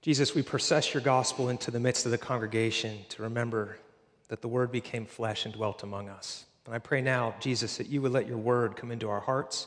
Jesus, 0.00 0.34
we 0.34 0.42
process 0.42 0.94
your 0.94 1.02
gospel 1.02 1.48
into 1.48 1.70
the 1.70 1.80
midst 1.80 2.04
of 2.04 2.12
the 2.12 2.18
congregation 2.18 2.98
to 3.08 3.22
remember 3.22 3.78
that 4.28 4.42
the 4.42 4.48
word 4.48 4.70
became 4.70 5.06
flesh 5.06 5.44
and 5.44 5.54
dwelt 5.54 5.82
among 5.82 6.08
us. 6.08 6.44
And 6.66 6.74
I 6.74 6.78
pray 6.78 7.00
now, 7.00 7.34
Jesus, 7.40 7.78
that 7.78 7.88
you 7.88 8.02
would 8.02 8.12
let 8.12 8.28
your 8.28 8.36
word 8.36 8.76
come 8.76 8.92
into 8.92 9.08
our 9.08 9.20
hearts. 9.20 9.66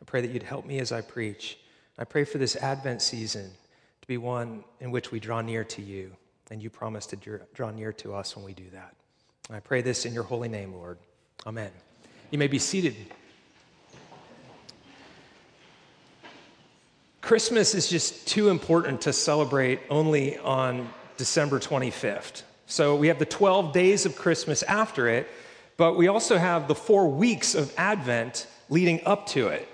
I 0.00 0.04
pray 0.04 0.20
that 0.20 0.30
you'd 0.30 0.42
help 0.42 0.64
me 0.64 0.78
as 0.78 0.92
I 0.92 1.00
preach. 1.00 1.58
I 1.98 2.04
pray 2.04 2.24
for 2.24 2.38
this 2.38 2.56
Advent 2.56 3.02
season 3.02 3.50
to 4.00 4.08
be 4.08 4.16
one 4.16 4.64
in 4.80 4.90
which 4.90 5.10
we 5.10 5.20
draw 5.20 5.40
near 5.40 5.64
to 5.64 5.82
you, 5.82 6.12
and 6.50 6.62
you 6.62 6.70
promise 6.70 7.06
to 7.06 7.40
draw 7.52 7.70
near 7.70 7.92
to 7.94 8.14
us 8.14 8.36
when 8.36 8.44
we 8.44 8.54
do 8.54 8.70
that. 8.72 8.94
I 9.50 9.60
pray 9.60 9.82
this 9.82 10.06
in 10.06 10.14
your 10.14 10.22
holy 10.22 10.48
name, 10.48 10.72
Lord. 10.72 10.98
Amen. 11.46 11.70
You 12.30 12.38
may 12.38 12.48
be 12.48 12.58
seated. 12.58 12.96
Christmas 17.26 17.74
is 17.74 17.88
just 17.88 18.28
too 18.28 18.50
important 18.50 19.00
to 19.00 19.12
celebrate 19.12 19.80
only 19.90 20.38
on 20.38 20.88
December 21.16 21.58
25th. 21.58 22.44
So 22.66 22.94
we 22.94 23.08
have 23.08 23.18
the 23.18 23.26
12 23.26 23.72
days 23.72 24.06
of 24.06 24.14
Christmas 24.14 24.62
after 24.62 25.08
it, 25.08 25.26
but 25.76 25.96
we 25.96 26.06
also 26.06 26.38
have 26.38 26.68
the 26.68 26.76
four 26.76 27.08
weeks 27.08 27.56
of 27.56 27.74
Advent 27.76 28.46
leading 28.68 29.04
up 29.04 29.26
to 29.30 29.48
it. 29.48 29.66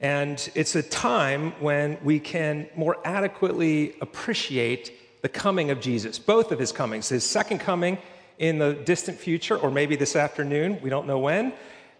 And 0.00 0.48
it's 0.54 0.76
a 0.76 0.84
time 0.84 1.50
when 1.58 1.98
we 2.04 2.20
can 2.20 2.68
more 2.76 2.96
adequately 3.04 3.96
appreciate 4.00 5.20
the 5.22 5.28
coming 5.28 5.72
of 5.72 5.80
Jesus, 5.80 6.16
both 6.16 6.52
of 6.52 6.60
his 6.60 6.70
comings, 6.70 7.08
his 7.08 7.24
second 7.24 7.58
coming 7.58 7.98
in 8.38 8.60
the 8.60 8.74
distant 8.74 9.18
future, 9.18 9.56
or 9.56 9.72
maybe 9.72 9.96
this 9.96 10.14
afternoon, 10.14 10.80
we 10.80 10.90
don't 10.90 11.08
know 11.08 11.18
when, 11.18 11.54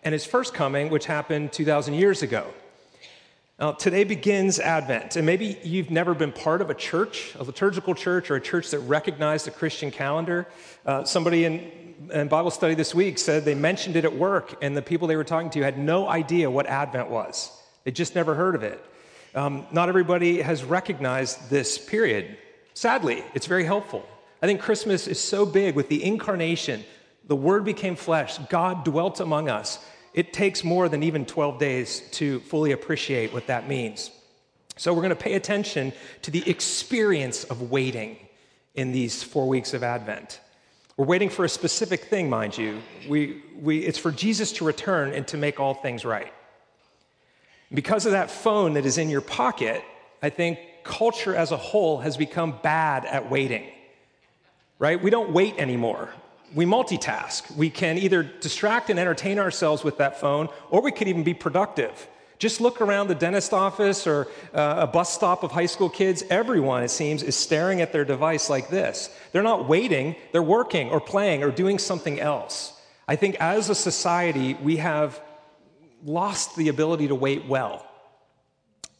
and 0.04 0.12
his 0.12 0.24
first 0.24 0.54
coming, 0.54 0.88
which 0.88 1.06
happened 1.06 1.52
2,000 1.52 1.95
years 1.95 2.23
ago. 2.23 2.46
Now, 3.60 3.73
today 3.73 4.05
begins 4.05 4.59
Advent, 4.59 5.16
and 5.16 5.27
maybe 5.27 5.59
you've 5.62 5.91
never 5.91 6.14
been 6.14 6.32
part 6.32 6.62
of 6.62 6.70
a 6.70 6.74
church, 6.74 7.34
a 7.38 7.45
liturgical 7.45 7.95
church, 7.95 8.30
or 8.30 8.37
a 8.37 8.41
church 8.41 8.70
that 8.70 8.78
recognized 8.78 9.45
the 9.45 9.51
Christian 9.51 9.91
calendar. 9.91 10.48
Uh, 10.87 11.04
somebody 11.04 11.45
in, 11.45 11.70
in 12.10 12.29
Bible 12.29 12.51
study 12.51 12.74
this 12.74 12.95
week 12.95 13.18
said 13.18 13.45
they 13.45 13.54
mentioned 13.54 13.96
it 13.96 14.07
at 14.07 14.16
work, 14.16 14.57
and 14.62 14.74
the 14.74 14.80
people 14.80 15.07
they 15.07 15.16
were 15.16 15.24
talking 15.24 15.51
to 15.51 15.60
had 15.60 15.79
no 15.79 16.09
idea 16.09 16.51
what 16.51 16.68
Advent 16.68 17.10
was. 17.10 17.52
They 17.85 17.90
just 17.90 18.15
never 18.15 18.35
heard 18.35 18.54
of 18.54 18.62
it. 18.62 18.82
Um, 19.35 19.66
not 19.70 19.90
everybody 19.90 20.40
has 20.40 20.65
recognized 20.65 21.51
this 21.51 21.76
period. 21.76 22.38
Sadly, 22.73 23.23
it's 23.35 23.46
very 23.46 23.65
helpful. 23.65 24.09
I 24.40 24.46
think 24.46 24.63
Christmas 24.63 25.07
is 25.07 25.20
so 25.20 25.45
big 25.45 25.74
with 25.74 25.90
the 25.90 26.02
incarnation. 26.02 26.82
The 27.26 27.37
Word 27.37 27.66
became 27.66 27.95
flesh, 27.95 28.38
God 28.48 28.85
dwelt 28.85 29.20
among 29.20 29.51
us 29.51 29.85
it 30.13 30.33
takes 30.33 30.65
more 30.65 30.89
than 30.89 31.03
even 31.03 31.25
12 31.25 31.59
days 31.59 32.01
to 32.13 32.41
fully 32.41 32.73
appreciate 32.73 33.33
what 33.33 33.47
that 33.47 33.69
means. 33.69 34.11
So, 34.77 34.93
we're 34.93 35.03
going 35.03 35.11
to 35.11 35.16
pay 35.16 35.35
attention 35.35 35.93
to 36.23 36.30
the 36.30 36.49
experience 36.49 37.45
of 37.45 37.71
waiting 37.71 38.16
in 38.75 38.93
these 38.93 39.23
four 39.23 39.47
weeks 39.47 39.75
of 39.75 39.83
Advent. 39.83 40.41
We're 40.97 41.07
waiting 41.07 41.29
for 41.29 41.45
a 41.45 41.49
specific 41.49 42.05
thing, 42.05 42.31
mind 42.31 42.57
you. 42.57 42.81
We, 43.09 43.43
we, 43.59 43.79
it's 43.79 43.99
for 43.99 44.11
Jesus 44.11 44.53
to 44.53 44.65
return 44.65 45.13
and 45.13 45.27
to 45.29 45.37
make 45.37 45.61
all 45.61 45.75
things 45.75 46.05
right. 46.05 46.33
Because 47.73 48.07
of 48.07 48.13
that 48.13 48.31
phone 48.31 48.75
that 48.75 48.85
is 48.85 48.99
in 48.99 49.11
your 49.11 49.21
pocket, 49.21 49.83
I 50.23 50.31
think 50.31 50.59
culture 50.83 51.35
as 51.35 51.53
a 51.53 51.57
whole 51.57 51.99
has 51.99 52.16
become 52.16 52.59
bad 52.63 53.05
at 53.05 53.31
waiting, 53.31 53.65
right? 54.79 55.01
We 55.01 55.11
don't 55.11 55.33
wait 55.33 55.57
anymore 55.59 56.11
we 56.54 56.65
multitask. 56.65 57.54
We 57.56 57.70
can 57.70 57.98
either 57.98 58.23
distract 58.23 58.90
and 58.90 58.98
entertain 58.98 59.38
ourselves 59.38 59.84
with 59.84 59.98
that 59.98 60.20
phone, 60.20 60.48
or 60.70 60.82
we 60.82 60.92
could 60.92 61.09
even 61.09 61.23
be 61.23 61.34
productive. 61.34 62.09
Just 62.38 62.60
look 62.60 62.80
around 62.80 63.09
the 63.09 63.15
dentist 63.15 63.52
office 63.52 64.06
or 64.06 64.26
uh, 64.54 64.76
a 64.78 64.87
bus 64.87 65.12
stop 65.12 65.42
of 65.42 65.53
high 65.53 65.66
school 65.66 65.91
kids. 65.91 66.25
Everyone, 66.31 66.82
it 66.82 66.91
seems, 66.91 67.22
is 67.22 67.37
staring 67.37 67.82
at 67.82 67.92
their 67.92 68.04
device 68.04 68.48
like 68.48 68.70
this. 68.70 69.15
They're 69.32 69.42
not 69.42 69.69
waiting, 69.69 70.16
they're 70.32 70.42
working 70.42 70.88
or 70.88 71.00
playing 71.00 71.44
or 71.44 71.50
doing 71.50 71.78
something 71.78 72.19
else. 72.19 72.72
I 73.06 73.16
think 73.16 73.37
as 73.41 73.69
a 73.69 73.75
society, 73.75 74.54
we 74.54 74.78
have 74.78 75.20
lost 76.02 76.56
the 76.56 76.69
ability 76.69 77.08
to 77.08 77.14
wait 77.14 77.44
well. 77.44 77.86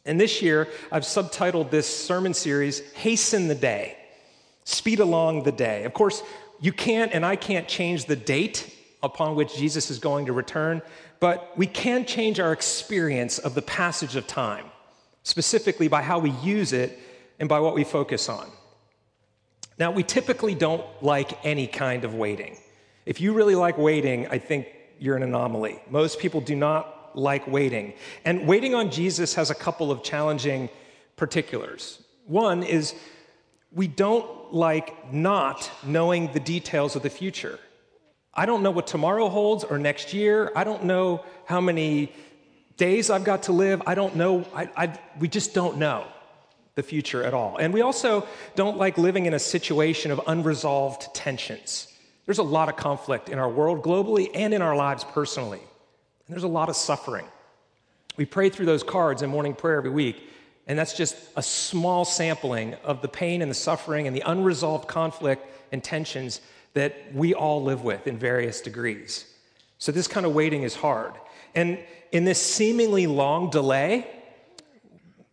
And 0.05 0.21
this 0.21 0.43
year, 0.43 0.69
I've 0.93 1.05
subtitled 1.05 1.71
this 1.71 1.87
sermon 1.89 2.35
series, 2.35 2.81
Hasten 2.93 3.49
the 3.49 3.55
Day. 3.55 3.97
Speed 4.65 5.01
along 5.01 5.45
the 5.45 5.53
day. 5.53 5.85
Of 5.85 5.95
course, 5.95 6.23
you 6.61 6.73
can't 6.73 7.13
and 7.13 7.25
I 7.25 7.37
can't 7.37 7.67
change 7.67 8.05
the 8.05 8.17
date 8.17 8.75
upon 9.03 9.35
which 9.35 9.57
Jesus 9.57 9.91
is 9.91 9.99
going 9.99 10.27
to 10.27 10.33
return, 10.33 10.83
but 11.19 11.53
we 11.57 11.67
can 11.67 12.05
change 12.05 12.39
our 12.39 12.53
experience 12.53 13.39
of 13.39 13.55
the 13.55 13.63
passage 13.63 14.17
of 14.17 14.27
time, 14.27 14.67
specifically 15.23 15.89
by 15.89 16.03
how 16.03 16.19
we 16.19 16.31
use 16.31 16.73
it 16.73 16.99
and 17.39 17.49
by 17.49 17.61
what 17.61 17.75
we 17.75 17.85
focus 17.85 18.29
on. 18.29 18.49
Now, 19.79 19.91
we 19.91 20.03
typically 20.03 20.55
don't 20.55 20.85
like 21.03 21.45
any 21.45 21.67
kind 21.67 22.05
of 22.05 22.15
waiting. 22.15 22.59
If 23.07 23.21
you 23.21 23.33
really 23.33 23.55
like 23.55 23.79
waiting, 23.79 24.29
I 24.29 24.39
think 24.39 24.69
you're 24.99 25.17
an 25.17 25.23
anomaly. 25.23 25.81
Most 25.89 26.19
people 26.19 26.43
do 26.43 26.55
not 26.55 27.13
like 27.15 27.47
waiting. 27.47 27.95
And 28.27 28.47
waiting 28.47 28.75
on 28.75 28.91
Jesus 28.91 29.35
has 29.35 29.49
a 29.51 29.55
couple 29.55 29.91
of 29.91 30.03
challenging 30.03 30.69
particulars. 31.17 32.03
One 32.27 32.63
is 32.63 32.95
we 33.73 33.87
don't 33.87 34.53
like 34.53 35.13
not 35.13 35.71
knowing 35.85 36.33
the 36.33 36.41
details 36.41 36.97
of 36.97 37.03
the 37.03 37.11
future. 37.11 37.59
I 38.35 38.47
don't 38.47 38.63
know 38.63 38.71
what 38.71 38.87
tomorrow 38.87 39.29
holds 39.29 39.65
or 39.65 39.79
next 39.79 40.13
year. 40.13 40.53
I 40.55 40.65
don't 40.65 40.85
know 40.85 41.25
how 41.45 41.61
many 41.61 42.13
days 42.77 43.11
I've 43.11 43.25
got 43.25 43.45
to 43.45 43.53
live. 43.53 43.83
I 43.87 43.95
don't 43.95 44.17
know. 44.17 44.45
I, 44.55 44.69
I, 44.77 44.99
we 45.19 45.29
just 45.29 45.55
don't 45.55 45.79
know 45.79 46.07
the 46.75 46.83
future 46.83 47.23
at 47.23 47.35
all. 47.35 47.57
And 47.59 47.75
we 47.75 47.83
also 47.83 48.27
don't 48.55 48.79
like 48.79 48.97
living 48.97 49.27
in 49.27 49.35
a 49.35 49.39
situation 49.39 50.11
of 50.11 50.21
unresolved 50.27 51.15
tensions. 51.15 51.89
There's 52.27 52.39
a 52.39 52.45
lot 52.45 52.69
of 52.69 52.77
conflict 52.77 53.29
in 53.29 53.39
our 53.39 53.49
world 53.49 53.83
globally 53.83 54.31
and 54.35 54.55
in 54.55 54.63
our 54.63 54.77
lives 54.77 55.05
personally. 55.05 55.59
And 55.59 56.35
there's 56.35 56.45
a 56.45 56.49
lot 56.49 56.69
of 56.69 56.77
suffering. 56.77 57.27
We 58.17 58.25
pray 58.25 58.51
through 58.51 58.67
those 58.67 58.83
cards 58.83 59.23
in 59.23 59.31
morning 59.31 59.55
prayer 59.55 59.79
every 59.79 59.91
week. 59.91 60.29
And 60.67 60.79
that's 60.79 60.97
just 60.97 61.17
a 61.37 61.43
small 61.43 62.05
sampling 62.05 62.75
of 62.85 63.03
the 63.03 63.09
pain 63.09 63.43
and 63.43 63.51
the 63.51 63.57
suffering 63.57 64.07
and 64.07 64.15
the 64.15 64.23
unresolved 64.25 64.87
conflict 64.87 65.47
and 65.73 65.83
tensions 65.83 66.41
that 66.75 67.15
we 67.15 67.35
all 67.35 67.63
live 67.63 67.83
with 67.83 68.07
in 68.07 68.19
various 68.19 68.61
degrees. 68.61 69.27
So, 69.79 69.93
this 69.93 70.07
kind 70.07 70.27
of 70.27 70.35
waiting 70.35 70.63
is 70.63 70.77
hard. 70.77 71.15
And 71.55 71.79
in 72.13 72.25
this 72.25 72.41
seemingly 72.41 73.07
long 73.07 73.51
delay, 73.51 74.07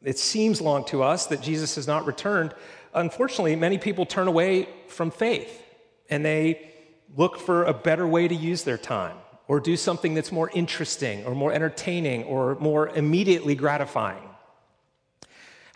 it 0.04 0.18
seems 0.18 0.62
long 0.62 0.86
to 0.86 1.04
us 1.04 1.28
that 1.28 1.42
Jesus 1.42 1.76
has 1.76 1.88
not 1.88 2.06
returned. 2.06 2.54
Unfortunately, 2.94 3.56
many 3.56 3.78
people 3.78 4.06
turn 4.06 4.28
away 4.28 4.70
from 4.88 5.12
faith 5.12 5.64
and 6.10 6.24
they 6.24 6.72
look 7.16 7.38
for 7.40 7.66
a 7.66 7.74
better 7.74 8.08
way 8.08 8.28
to 8.28 8.36
use 8.36 8.64
their 8.64 8.78
time 8.78 9.18
or 9.48 9.60
do 9.60 9.78
something 9.78 10.14
that's 10.14 10.32
more 10.32 10.50
interesting 10.54 11.26
or 11.26 11.36
more 11.36 11.52
entertaining 11.52 12.24
or 12.24 12.56
more 12.56 12.90
immediately 12.90 13.56
gratifying. 13.56 14.27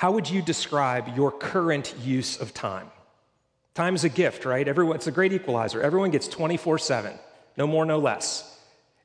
How 0.01 0.11
would 0.11 0.27
you 0.27 0.41
describe 0.41 1.15
your 1.15 1.31
current 1.31 1.93
use 2.01 2.41
of 2.41 2.55
time? 2.55 2.89
Time 3.75 3.93
is 3.93 4.03
a 4.03 4.09
gift, 4.09 4.45
right? 4.45 4.67
Everyone, 4.67 4.95
it's 4.95 5.05
a 5.05 5.11
great 5.11 5.31
equalizer. 5.31 5.79
Everyone 5.79 6.09
gets 6.09 6.27
24 6.27 6.79
7, 6.79 7.13
no 7.55 7.67
more, 7.67 7.85
no 7.85 7.99
less. 7.99 8.59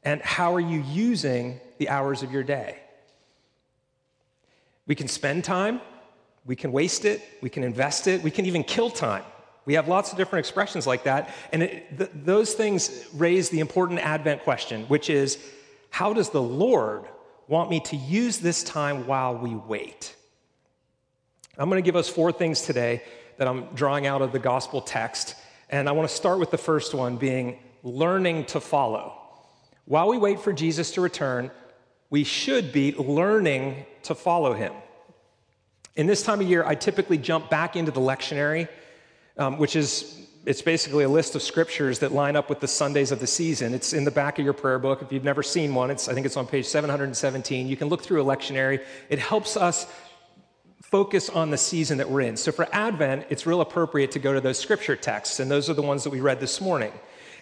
And 0.05 0.23
how 0.23 0.55
are 0.55 0.61
you 0.61 0.83
using 0.89 1.61
the 1.77 1.91
hours 1.91 2.23
of 2.23 2.33
your 2.33 2.43
day? 2.43 2.79
We 4.87 4.95
can 4.95 5.07
spend 5.07 5.45
time, 5.45 5.83
we 6.47 6.57
can 6.57 6.73
waste 6.73 7.05
it, 7.05 7.21
we 7.43 7.51
can 7.51 7.63
invest 7.63 8.07
it, 8.07 8.23
we 8.23 8.31
can 8.31 8.47
even 8.47 8.65
kill 8.65 8.89
time. 8.89 9.25
We 9.67 9.75
have 9.75 9.89
lots 9.89 10.13
of 10.13 10.17
different 10.17 10.47
expressions 10.47 10.87
like 10.87 11.05
that. 11.05 11.29
And 11.53 11.63
it, 11.63 11.99
th- 11.99 12.11
those 12.15 12.55
things 12.55 13.05
raise 13.13 13.51
the 13.51 13.61
important 13.61 14.01
Advent 14.01 14.45
question, 14.45 14.85
which 14.85 15.11
is 15.11 15.39
how 15.91 16.15
does 16.15 16.31
the 16.31 16.41
Lord 16.41 17.05
want 17.49 17.69
me 17.69 17.81
to 17.81 17.97
use 17.97 18.39
this 18.39 18.65
time 18.65 19.07
while 19.07 19.37
we 19.37 19.55
wait? 19.55 20.17
I'm 21.59 21.71
going 21.71 21.83
to 21.83 21.87
give 21.87 21.97
us 21.97 22.09
four 22.09 22.33
things 22.33 22.63
today 22.63 23.03
that 23.39 23.49
I'm 23.49 23.67
drawing 23.75 24.07
out 24.07 24.21
of 24.21 24.33
the 24.33 24.39
gospel 24.39 24.83
text. 24.83 25.35
And 25.71 25.89
I 25.89 25.93
want 25.93 26.09
to 26.09 26.15
start 26.15 26.39
with 26.39 26.51
the 26.51 26.59
first 26.59 26.95
one 26.95 27.17
being 27.17 27.59
learning 27.83 28.47
to 28.47 28.61
follow. 28.61 29.19
While 29.87 30.09
we 30.09 30.19
wait 30.19 30.41
for 30.41 30.53
Jesus 30.53 30.91
to 30.93 31.01
return, 31.01 31.51
we 32.11 32.25
should 32.25 32.73
be 32.73 32.95
learning 32.95 33.87
to 34.05 34.15
follow 34.15 34.53
him. 34.53 34.73
In 35.95 36.07
this 36.07 36.23
time 36.23 36.41
of 36.41 36.47
year, 36.47 36.65
I 36.65 36.75
typically 36.75 37.17
jump 37.17 37.49
back 37.49 37.75
into 37.75 37.91
the 37.91 38.01
lectionary, 38.01 38.69
um, 39.39 39.57
which 39.57 39.77
is 39.77 40.27
it's 40.45 40.63
basically 40.63 41.03
a 41.03 41.09
list 41.09 41.35
of 41.35 41.43
scriptures 41.43 41.99
that 41.99 42.13
line 42.13 42.37
up 42.37 42.49
with 42.49 42.61
the 42.61 42.69
Sundays 42.69 43.11
of 43.11 43.19
the 43.19 43.27
season. 43.27 43.75
It's 43.75 43.93
in 43.93 44.05
the 44.05 44.13
back 44.13 44.39
of 44.39 44.45
your 44.45 44.55
prayer 44.55 44.79
book. 44.79 45.03
If 45.03 45.11
you've 45.11 45.25
never 45.25 45.43
seen 45.43 45.75
one, 45.75 45.91
it's, 45.91 46.09
I 46.09 46.15
think 46.15 46.25
it's 46.25 46.37
on 46.37 46.47
page 46.47 46.67
717. 46.67 47.67
You 47.67 47.77
can 47.77 47.89
look 47.89 48.03
through 48.03 48.23
a 48.23 48.25
lectionary. 48.25 48.85
It 49.09 49.19
helps 49.19 49.57
us 49.57 49.87
focus 50.91 51.29
on 51.29 51.51
the 51.51 51.59
season 51.59 51.99
that 51.99 52.09
we're 52.09 52.21
in. 52.21 52.37
So 52.37 52.53
for 52.53 52.69
Advent, 52.73 53.27
it's 53.29 53.45
real 53.45 53.61
appropriate 53.61 54.13
to 54.13 54.21
go 54.21 54.33
to 54.33 54.41
those 54.41 54.57
scripture 54.57 54.95
texts, 54.95 55.41
and 55.41 55.51
those 55.51 55.69
are 55.69 55.75
the 55.75 55.83
ones 55.83 56.05
that 56.05 56.11
we 56.11 56.21
read 56.21 56.39
this 56.39 56.61
morning. 56.61 56.93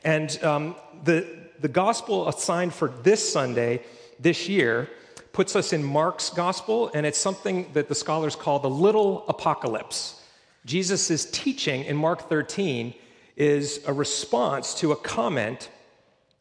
And 0.02 0.42
um, 0.42 0.76
the, 1.04 1.26
the 1.60 1.68
gospel 1.68 2.26
assigned 2.26 2.72
for 2.72 2.88
this 2.88 3.32
Sunday, 3.32 3.82
this 4.18 4.48
year, 4.48 4.88
puts 5.34 5.56
us 5.56 5.74
in 5.74 5.84
Mark's 5.84 6.30
gospel, 6.30 6.90
and 6.94 7.04
it's 7.04 7.18
something 7.18 7.70
that 7.74 7.88
the 7.88 7.94
scholars 7.94 8.34
call 8.34 8.60
the 8.60 8.70
little 8.70 9.26
apocalypse. 9.28 10.22
Jesus' 10.64 11.30
teaching 11.30 11.84
in 11.84 11.96
Mark 11.96 12.30
13 12.30 12.94
is 13.36 13.82
a 13.86 13.92
response 13.92 14.72
to 14.76 14.92
a 14.92 14.96
comment 14.96 15.68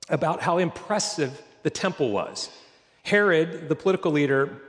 about 0.07 0.41
how 0.41 0.57
impressive 0.57 1.41
the 1.63 1.69
temple 1.69 2.11
was. 2.11 2.49
Herod, 3.03 3.67
the 3.67 3.75
political 3.75 4.13
leader, 4.13 4.61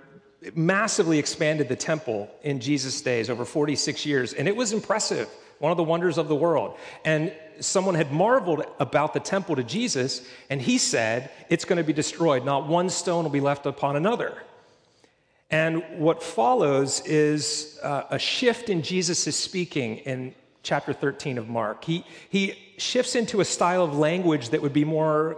massively 0.55 1.19
expanded 1.19 1.69
the 1.69 1.77
temple 1.77 2.31
in 2.43 2.61
Jesus' 2.61 3.01
days 3.01 3.31
over 3.31 3.45
46 3.45 4.05
years, 4.07 4.33
and 4.33 4.49
it 4.49 4.57
was 4.57 4.73
impressive, 4.73 5.29
one 5.59 5.71
of 5.71 5.77
the 5.77 5.85
wonders 5.85 6.19
of 6.19 6.29
the 6.29 6.35
world. 6.35 6.77
And 7.05 7.33
someone 7.61 7.95
had 7.95 8.13
marveled 8.13 8.65
about 8.79 9.15
the 9.15 9.21
temple 9.21 9.57
to 9.57 9.65
Jesus, 9.65 10.27
and 10.51 10.61
he 10.61 10.79
said, 10.79 11.31
It's 11.49 11.65
going 11.65 11.79
to 11.79 11.85
be 11.85 11.93
destroyed. 11.93 12.45
Not 12.45 12.67
one 12.67 12.91
stone 12.91 13.25
will 13.25 13.31
be 13.31 13.41
left 13.41 13.67
upon 13.67 13.97
another. 13.97 14.43
And 15.51 15.85
what 15.99 16.23
follows 16.23 17.01
is 17.07 17.79
uh, 17.83 18.05
a 18.11 18.19
shift 18.19 18.71
in 18.71 18.83
Jesus' 18.83 19.37
speaking 19.37 19.99
in 19.99 20.35
chapter 20.63 20.93
13 20.93 21.39
of 21.39 21.49
Mark. 21.49 21.85
He, 21.85 22.05
he 22.29 22.55
shifts 22.79 23.15
into 23.15 23.41
a 23.41 23.45
style 23.45 23.85
of 23.85 23.97
language 23.97 24.49
that 24.49 24.63
would 24.63 24.73
be 24.73 24.85
more 24.85 25.37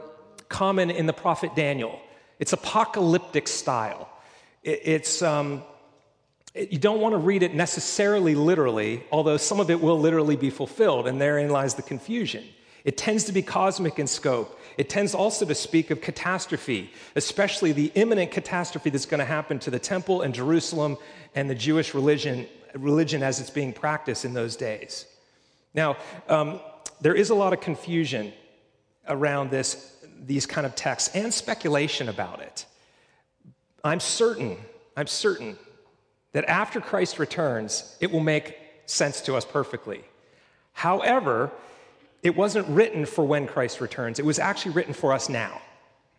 common 0.48 0.90
in 0.90 1.06
the 1.06 1.12
prophet 1.12 1.54
Daniel. 1.54 2.00
It's 2.38 2.52
apocalyptic 2.52 3.48
style. 3.48 4.08
It, 4.66 4.80
it's, 4.84 5.22
um, 5.22 5.62
it, 6.52 6.72
you 6.72 6.78
don't 6.78 7.00
want 7.00 7.14
to 7.14 7.18
read 7.18 7.42
it 7.42 7.54
necessarily 7.54 8.34
literally, 8.34 9.04
although 9.10 9.38
some 9.38 9.60
of 9.60 9.70
it 9.70 9.80
will 9.80 9.98
literally 9.98 10.36
be 10.36 10.50
fulfilled, 10.50 11.06
and 11.06 11.18
therein 11.20 11.48
lies 11.48 11.74
the 11.74 11.82
confusion. 11.82 12.44
It 12.84 12.96
tends 12.96 13.24
to 13.24 13.32
be 13.32 13.42
cosmic 13.42 13.98
in 13.98 14.06
scope. 14.06 14.60
It 14.76 14.88
tends 14.88 15.14
also 15.14 15.44
to 15.46 15.54
speak 15.54 15.90
of 15.90 16.00
catastrophe, 16.00 16.92
especially 17.16 17.72
the 17.72 17.90
imminent 17.94 18.30
catastrophe 18.30 18.90
that's 18.90 19.06
going 19.06 19.18
to 19.18 19.24
happen 19.24 19.58
to 19.60 19.70
the 19.70 19.78
temple 19.78 20.22
and 20.22 20.34
Jerusalem 20.34 20.98
and 21.34 21.48
the 21.48 21.54
Jewish 21.54 21.94
religion, 21.94 22.46
religion 22.74 23.22
as 23.22 23.40
it's 23.40 23.50
being 23.50 23.72
practiced 23.72 24.24
in 24.24 24.34
those 24.34 24.56
days. 24.56 25.06
Now, 25.74 25.96
um, 26.28 26.60
there 27.00 27.14
is 27.14 27.30
a 27.30 27.34
lot 27.34 27.52
of 27.52 27.60
confusion 27.60 28.32
around 29.08 29.50
this, 29.50 29.96
these 30.24 30.46
kind 30.46 30.66
of 30.66 30.74
texts 30.74 31.14
and 31.14 31.32
speculation 31.32 32.08
about 32.08 32.40
it. 32.40 32.66
I'm 33.86 34.00
certain, 34.00 34.58
I'm 34.96 35.06
certain 35.06 35.58
that 36.32 36.44
after 36.46 36.80
Christ 36.80 37.18
returns, 37.18 37.96
it 38.00 38.10
will 38.10 38.20
make 38.20 38.58
sense 38.86 39.20
to 39.22 39.34
us 39.36 39.44
perfectly. 39.44 40.04
However, 40.72 41.50
it 42.22 42.36
wasn't 42.36 42.68
written 42.68 43.06
for 43.06 43.24
when 43.24 43.46
Christ 43.46 43.80
returns, 43.80 44.18
it 44.18 44.24
was 44.24 44.38
actually 44.38 44.72
written 44.72 44.92
for 44.92 45.12
us 45.12 45.28
now. 45.28 45.60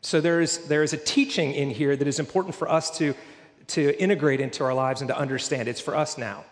So 0.01 0.21
there 0.21 0.41
is, 0.41 0.67
there 0.67 0.83
is 0.83 0.93
a 0.93 0.97
teaching 0.97 1.53
in 1.53 1.69
here 1.69 1.95
that 1.95 2.07
is 2.07 2.19
important 2.19 2.55
for 2.55 2.69
us 2.69 2.97
to, 2.97 3.13
to 3.67 4.01
integrate 4.01 4.39
into 4.39 4.63
our 4.63 4.73
lives 4.73 5.01
and 5.01 5.07
to 5.09 5.17
understand. 5.17 5.67
It's 5.67 5.81
for 5.81 5.95
us 5.95 6.17
now. 6.17 6.45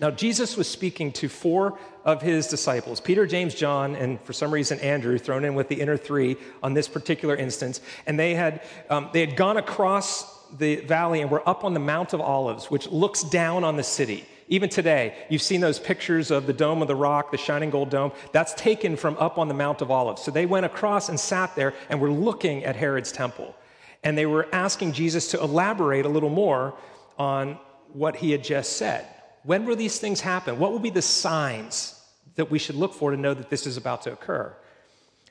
Now, 0.00 0.12
Jesus 0.12 0.56
was 0.56 0.68
speaking 0.68 1.10
to 1.12 1.28
four 1.28 1.76
of 2.04 2.22
his 2.22 2.46
disciples 2.46 3.00
Peter, 3.00 3.26
James, 3.26 3.54
John, 3.54 3.96
and 3.96 4.20
for 4.22 4.32
some 4.32 4.52
reason, 4.52 4.78
Andrew, 4.80 5.18
thrown 5.18 5.44
in 5.44 5.54
with 5.54 5.68
the 5.68 5.80
inner 5.80 5.96
three 5.96 6.36
on 6.62 6.74
this 6.74 6.88
particular 6.88 7.34
instance. 7.34 7.80
And 8.06 8.18
they 8.18 8.34
had, 8.34 8.62
um, 8.90 9.10
they 9.12 9.20
had 9.20 9.36
gone 9.36 9.56
across 9.56 10.38
the 10.56 10.76
valley 10.76 11.20
and 11.20 11.30
were 11.30 11.46
up 11.48 11.64
on 11.64 11.74
the 11.74 11.80
Mount 11.80 12.12
of 12.12 12.20
Olives, 12.20 12.70
which 12.70 12.86
looks 12.88 13.22
down 13.22 13.64
on 13.64 13.76
the 13.76 13.82
city. 13.82 14.24
Even 14.50 14.70
today, 14.70 15.14
you've 15.28 15.42
seen 15.42 15.60
those 15.60 15.78
pictures 15.78 16.30
of 16.30 16.46
the 16.46 16.54
Dome 16.54 16.80
of 16.80 16.88
the 16.88 16.96
Rock, 16.96 17.30
the 17.30 17.36
shining 17.36 17.68
gold 17.68 17.90
dome. 17.90 18.12
That's 18.32 18.54
taken 18.54 18.96
from 18.96 19.16
up 19.18 19.36
on 19.36 19.48
the 19.48 19.54
Mount 19.54 19.82
of 19.82 19.90
Olives. 19.90 20.22
So 20.22 20.30
they 20.30 20.46
went 20.46 20.64
across 20.64 21.10
and 21.10 21.20
sat 21.20 21.54
there 21.54 21.74
and 21.90 22.00
were 22.00 22.10
looking 22.10 22.64
at 22.64 22.76
Herod's 22.76 23.12
temple. 23.12 23.54
And 24.02 24.16
they 24.16 24.24
were 24.24 24.48
asking 24.52 24.92
Jesus 24.92 25.32
to 25.32 25.40
elaborate 25.40 26.06
a 26.06 26.08
little 26.08 26.30
more 26.30 26.74
on 27.18 27.58
what 27.92 28.16
he 28.16 28.30
had 28.30 28.42
just 28.42 28.78
said. 28.78 29.06
When 29.44 29.64
will 29.64 29.76
these 29.76 29.98
things 29.98 30.20
happen? 30.20 30.58
What 30.58 30.72
will 30.72 30.78
be 30.78 30.90
the 30.90 31.02
signs 31.02 31.94
that 32.36 32.50
we 32.50 32.58
should 32.58 32.76
look 32.76 32.94
for 32.94 33.10
to 33.10 33.16
know 33.16 33.34
that 33.34 33.50
this 33.50 33.66
is 33.66 33.76
about 33.76 34.02
to 34.02 34.12
occur? 34.12 34.54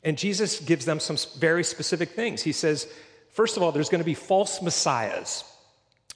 And 0.03 0.17
Jesus 0.17 0.59
gives 0.59 0.85
them 0.85 0.99
some 0.99 1.17
very 1.37 1.63
specific 1.63 2.11
things. 2.11 2.41
He 2.41 2.51
says, 2.51 2.87
first 3.31 3.57
of 3.57 3.63
all, 3.63 3.71
there's 3.71 3.89
going 3.89 4.01
to 4.01 4.05
be 4.05 4.13
false 4.13 4.61
messiahs. 4.61 5.43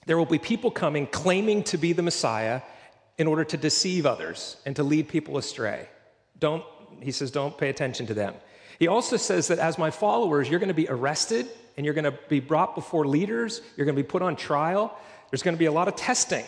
There 0.06 0.18
will 0.18 0.26
be 0.26 0.40
people 0.40 0.72
coming 0.72 1.08
claiming 1.08 1.64
to 1.66 1.78
be 1.78 1.94
the 1.94 2.02
Messiah 2.02 2.62
in 3.18 3.28
order 3.28 3.44
to 3.44 3.58
deceive 3.58 4.06
others 4.06 4.58
and 4.66 4.76
to 4.76 4.84
lead 4.84 5.08
people 5.08 5.38
astray. 5.38 5.88
Don't, 6.40 6.64
he 7.02 7.12
says, 7.12 7.30
don't 7.30 7.58
pay 7.58 7.70
attention 7.70 8.08
to 8.08 8.14
them. 8.14 8.34
He 8.80 8.88
also 8.88 9.18
says 9.18 9.48
that 9.50 9.60
as 9.60 9.78
my 9.78 9.92
followers, 9.92 10.50
you're 10.50 10.60
going 10.60 10.70
to 10.70 10.74
be 10.74 10.90
arrested 10.90 11.48
and 11.78 11.86
you're 11.86 11.94
going 11.94 12.06
to 12.06 12.18
be 12.30 12.40
brought 12.40 12.74
before 12.74 13.06
leaders, 13.06 13.62
you're 13.78 13.86
going 13.86 13.96
to 13.96 14.02
be 14.02 14.08
put 14.08 14.22
on 14.22 14.36
trial. 14.36 14.98
There's 15.30 15.44
going 15.44 15.56
to 15.56 15.60
be 15.60 15.66
a 15.66 15.72
lot 15.72 15.88
of 15.88 15.96
testing. 15.96 16.46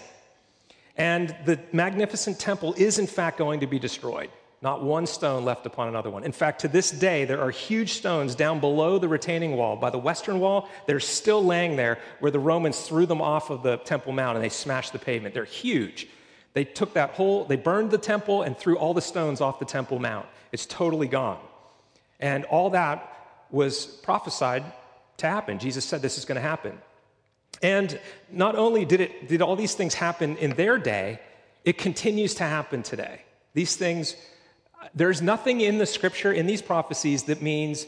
And 0.97 1.35
the 1.45 1.59
magnificent 1.71 2.39
temple 2.39 2.73
is, 2.75 2.99
in 2.99 3.07
fact, 3.07 3.37
going 3.37 3.59
to 3.61 3.67
be 3.67 3.79
destroyed. 3.79 4.29
Not 4.61 4.81
one 4.81 5.05
stone 5.05 5.43
left 5.43 5.65
upon 5.65 5.89
another 5.89 6.09
one. 6.09 6.23
In 6.23 6.31
fact, 6.31 6.61
to 6.61 6.69
this 6.69 6.89
day, 6.89 7.25
there 7.25 7.41
are 7.41 7.49
huge 7.49 7.93
stones 7.93 8.33
down 8.33 8.61
below 8.61 8.97
the 8.97 9.09
retaining 9.09 9.57
wall. 9.57 9.75
By 9.75 9.89
the 9.89 9.97
western 9.97 10.39
wall, 10.39 10.69
they're 10.87 11.01
still 11.01 11.43
laying 11.43 11.75
there 11.75 11.99
where 12.19 12.31
the 12.31 12.39
Romans 12.39 12.79
threw 12.79 13.05
them 13.05 13.21
off 13.21 13.49
of 13.49 13.61
the 13.61 13.77
Temple 13.77 14.13
Mount 14.13 14.37
and 14.37 14.43
they 14.43 14.49
smashed 14.49 14.93
the 14.93 14.99
pavement. 14.99 15.33
They're 15.33 15.43
huge. 15.43 16.07
They 16.53 16.63
took 16.63 16.93
that 16.93 17.11
whole, 17.11 17.43
they 17.43 17.55
burned 17.55 17.91
the 17.91 17.97
temple 17.97 18.43
and 18.43 18.57
threw 18.57 18.77
all 18.77 18.93
the 18.93 19.01
stones 19.01 19.41
off 19.41 19.59
the 19.59 19.65
Temple 19.65 19.99
Mount. 19.99 20.27
It's 20.51 20.65
totally 20.65 21.07
gone. 21.07 21.39
And 22.19 22.45
all 22.45 22.69
that 22.69 23.09
was 23.49 23.85
prophesied 23.85 24.63
to 25.17 25.27
happen. 25.27 25.59
Jesus 25.59 25.83
said 25.83 26.01
this 26.01 26.17
is 26.17 26.25
going 26.25 26.35
to 26.35 26.41
happen. 26.41 26.77
And 27.63 27.97
not 28.29 28.55
only 28.55 28.83
did, 28.83 28.99
it, 29.01 29.29
did 29.29 29.41
all 29.41 29.55
these 29.55 29.73
things 29.73 29.93
happen 29.93 30.35
in 30.37 30.51
their 30.51 30.77
day, 30.77 31.19
it 31.63 31.77
continues 31.77 32.35
to 32.35 32.43
happen 32.43 32.83
today. 32.83 33.21
These 33.53 33.77
things, 33.77 34.17
there's 34.93 35.21
nothing 35.21 35.61
in 35.61 35.77
the 35.77 35.85
scripture, 35.85 36.33
in 36.33 36.45
these 36.45 36.61
prophecies, 36.61 37.23
that 37.23 37.41
means 37.41 37.87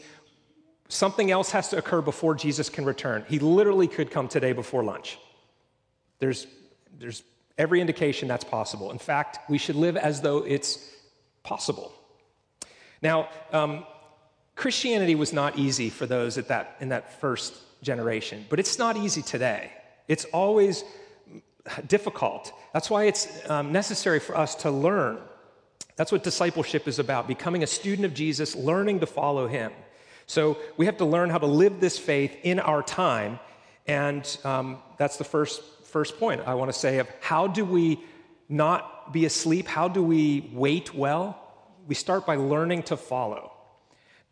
something 0.88 1.30
else 1.30 1.50
has 1.50 1.68
to 1.68 1.76
occur 1.76 2.00
before 2.00 2.34
Jesus 2.34 2.70
can 2.70 2.86
return. 2.86 3.24
He 3.28 3.38
literally 3.38 3.86
could 3.86 4.10
come 4.10 4.28
today 4.28 4.52
before 4.52 4.82
lunch. 4.82 5.18
There's, 6.20 6.46
there's 6.98 7.22
every 7.58 7.82
indication 7.82 8.28
that's 8.28 8.44
possible. 8.44 8.90
In 8.92 8.98
fact, 8.98 9.50
we 9.50 9.58
should 9.58 9.76
live 9.76 9.98
as 9.98 10.22
though 10.22 10.38
it's 10.38 10.90
possible. 11.42 11.92
Now, 13.02 13.28
um, 13.52 13.84
Christianity 14.56 15.14
was 15.14 15.32
not 15.32 15.58
easy 15.58 15.90
for 15.90 16.06
those 16.06 16.38
at 16.38 16.48
that, 16.48 16.76
in 16.80 16.88
that 16.88 17.20
first 17.20 17.54
generation, 17.82 18.44
but 18.48 18.58
it's 18.58 18.78
not 18.78 18.96
easy 18.96 19.22
today. 19.22 19.70
It's 20.08 20.24
always 20.26 20.82
difficult. 21.86 22.52
That's 22.72 22.90
why 22.90 23.04
it's 23.04 23.48
um, 23.50 23.70
necessary 23.70 24.18
for 24.18 24.36
us 24.36 24.54
to 24.56 24.70
learn. 24.70 25.18
That's 25.96 26.10
what 26.10 26.22
discipleship 26.22 26.88
is 26.88 26.98
about 26.98 27.28
becoming 27.28 27.62
a 27.62 27.66
student 27.66 28.06
of 28.06 28.14
Jesus, 28.14 28.54
learning 28.56 29.00
to 29.00 29.06
follow 29.06 29.46
him. 29.46 29.72
So 30.26 30.58
we 30.76 30.86
have 30.86 30.96
to 30.98 31.04
learn 31.04 31.30
how 31.30 31.38
to 31.38 31.46
live 31.46 31.80
this 31.80 31.98
faith 31.98 32.36
in 32.42 32.58
our 32.58 32.82
time. 32.82 33.38
And 33.86 34.38
um, 34.44 34.78
that's 34.98 35.16
the 35.16 35.24
first, 35.24 35.62
first 35.84 36.18
point 36.18 36.42
I 36.46 36.54
want 36.54 36.72
to 36.72 36.78
say 36.78 36.98
of 36.98 37.08
how 37.20 37.46
do 37.46 37.64
we 37.64 38.00
not 38.48 39.12
be 39.12 39.24
asleep? 39.24 39.66
How 39.66 39.88
do 39.88 40.02
we 40.02 40.50
wait 40.52 40.94
well? 40.94 41.40
We 41.86 41.94
start 41.94 42.26
by 42.26 42.36
learning 42.36 42.84
to 42.84 42.96
follow. 42.96 43.52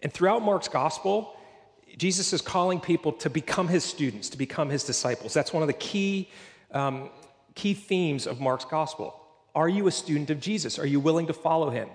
And 0.05 0.13
throughout 0.13 0.43
Mark's 0.43 0.69
gospel, 0.69 1.35
Jesus 1.97 2.33
is 2.35 2.43
calling 2.43 2.79
people 2.79 3.13
to 3.15 3.31
become 3.31 3.69
his 3.69 3.83
students, 3.83 4.29
to 4.29 4.39
become 4.39 4.69
his 4.69 4.85
disciples. 4.85 5.33
That's 5.33 5.53
one 5.53 5.63
of 5.63 5.67
the 5.67 5.73
key, 5.73 6.29
um, 6.73 7.09
key 7.55 7.73
themes 7.73 8.27
of 8.27 8.39
Mark's 8.39 8.67
gospel. 8.67 9.19
Are 9.55 9.69
you 9.69 9.87
a 9.87 9.91
student 9.91 10.29
of 10.31 10.41
Jesus? 10.41 10.79
Are 10.79 10.87
you 10.87 11.01
willing 11.01 11.27
to 11.29 11.33
follow 11.33 11.71
him? 11.71 11.89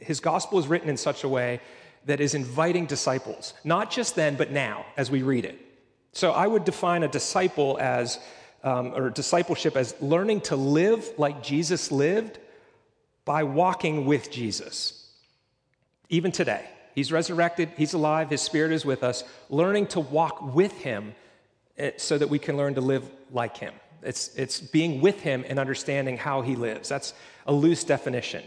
His 0.00 0.18
gospel 0.18 0.58
is 0.58 0.66
written 0.66 0.88
in 0.88 0.96
such 0.96 1.24
a 1.24 1.28
way 1.28 1.60
that 2.06 2.20
is 2.20 2.34
inviting 2.34 2.86
disciples, 2.86 3.52
not 3.64 3.90
just 3.90 4.16
then, 4.16 4.34
but 4.36 4.50
now 4.50 4.86
as 4.96 5.10
we 5.10 5.22
read 5.22 5.44
it. 5.44 5.58
So 6.12 6.32
I 6.32 6.46
would 6.46 6.64
define 6.64 7.02
a 7.02 7.08
disciple 7.08 7.78
as, 7.80 8.18
um, 8.64 8.94
or 8.94 9.10
discipleship 9.10 9.76
as 9.76 9.94
learning 10.00 10.40
to 10.42 10.56
live 10.56 11.06
like 11.18 11.42
Jesus 11.42 11.92
lived 11.92 12.38
by 13.24 13.42
walking 13.42 14.06
with 14.06 14.30
Jesus, 14.30 15.06
even 16.08 16.32
today. 16.32 16.66
He's 16.94 17.12
resurrected, 17.12 17.70
He's 17.76 17.94
alive, 17.94 18.30
His 18.30 18.42
Spirit 18.42 18.72
is 18.72 18.84
with 18.84 19.02
us, 19.02 19.24
learning 19.48 19.88
to 19.88 20.00
walk 20.00 20.54
with 20.54 20.72
Him 20.72 21.14
eh, 21.78 21.92
so 21.96 22.18
that 22.18 22.28
we 22.28 22.38
can 22.38 22.56
learn 22.56 22.74
to 22.74 22.80
live 22.80 23.08
like 23.30 23.56
Him. 23.56 23.74
It's, 24.02 24.34
it's 24.36 24.60
being 24.60 25.00
with 25.00 25.20
Him 25.20 25.44
and 25.48 25.58
understanding 25.58 26.16
how 26.16 26.42
He 26.42 26.56
lives. 26.56 26.88
That's 26.88 27.14
a 27.46 27.52
loose 27.52 27.84
definition. 27.84 28.42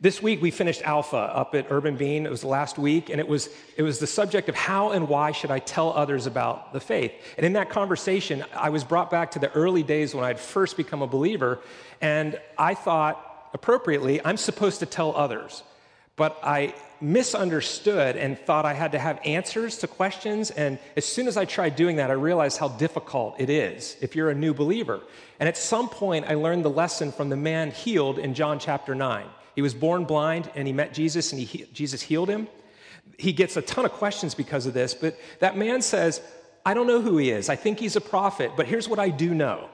This 0.00 0.22
week 0.22 0.40
we 0.40 0.50
finished 0.50 0.82
Alpha 0.82 1.16
up 1.16 1.54
at 1.54 1.66
Urban 1.70 1.96
Bean. 1.96 2.24
It 2.24 2.30
was 2.30 2.42
last 2.42 2.78
week, 2.78 3.10
and 3.10 3.20
it 3.20 3.28
was, 3.28 3.50
it 3.76 3.82
was 3.82 3.98
the 3.98 4.06
subject 4.06 4.48
of 4.48 4.54
how 4.54 4.92
and 4.92 5.08
why 5.08 5.32
should 5.32 5.50
I 5.50 5.58
tell 5.58 5.92
others 5.92 6.26
about 6.26 6.72
the 6.72 6.80
faith. 6.80 7.12
And 7.36 7.44
in 7.44 7.52
that 7.52 7.68
conversation, 7.68 8.44
I 8.56 8.70
was 8.70 8.82
brought 8.82 9.10
back 9.10 9.32
to 9.32 9.38
the 9.38 9.52
early 9.52 9.82
days 9.82 10.14
when 10.14 10.24
I'd 10.24 10.40
first 10.40 10.76
become 10.78 11.02
a 11.02 11.06
believer, 11.06 11.60
and 12.00 12.40
I 12.56 12.74
thought 12.74 13.50
appropriately, 13.52 14.24
I'm 14.24 14.38
supposed 14.38 14.80
to 14.80 14.86
tell 14.86 15.14
others. 15.14 15.62
but 16.16 16.38
I 16.42 16.74
misunderstood 17.04 18.16
and 18.16 18.38
thought 18.38 18.64
I 18.64 18.72
had 18.72 18.92
to 18.92 18.98
have 18.98 19.20
answers 19.24 19.78
to 19.78 19.86
questions. 19.86 20.50
And 20.50 20.78
as 20.96 21.04
soon 21.04 21.28
as 21.28 21.36
I 21.36 21.44
tried 21.44 21.76
doing 21.76 21.96
that, 21.96 22.10
I 22.10 22.14
realized 22.14 22.58
how 22.58 22.68
difficult 22.68 23.36
it 23.38 23.50
is 23.50 23.96
if 24.00 24.16
you're 24.16 24.30
a 24.30 24.34
new 24.34 24.54
believer. 24.54 25.00
And 25.38 25.48
at 25.48 25.56
some 25.56 25.88
point, 25.88 26.26
I 26.28 26.34
learned 26.34 26.64
the 26.64 26.70
lesson 26.70 27.12
from 27.12 27.28
the 27.28 27.36
man 27.36 27.70
healed 27.70 28.18
in 28.18 28.34
John 28.34 28.58
chapter 28.58 28.94
9. 28.94 29.26
He 29.54 29.62
was 29.62 29.74
born 29.74 30.04
blind 30.04 30.50
and 30.54 30.66
he 30.66 30.72
met 30.72 30.94
Jesus 30.94 31.32
and 31.32 31.40
he, 31.40 31.66
Jesus 31.72 32.00
healed 32.00 32.28
him. 32.28 32.48
He 33.18 33.32
gets 33.32 33.56
a 33.56 33.62
ton 33.62 33.84
of 33.84 33.92
questions 33.92 34.34
because 34.34 34.66
of 34.66 34.74
this, 34.74 34.94
but 34.94 35.16
that 35.40 35.56
man 35.56 35.82
says, 35.82 36.20
I 36.66 36.72
don't 36.74 36.86
know 36.86 37.02
who 37.02 37.18
he 37.18 37.30
is. 37.30 37.48
I 37.48 37.56
think 37.56 37.78
he's 37.78 37.96
a 37.96 38.00
prophet, 38.00 38.52
but 38.56 38.66
here's 38.66 38.88
what 38.88 38.98
I 38.98 39.10
do 39.10 39.34
know. 39.34 39.68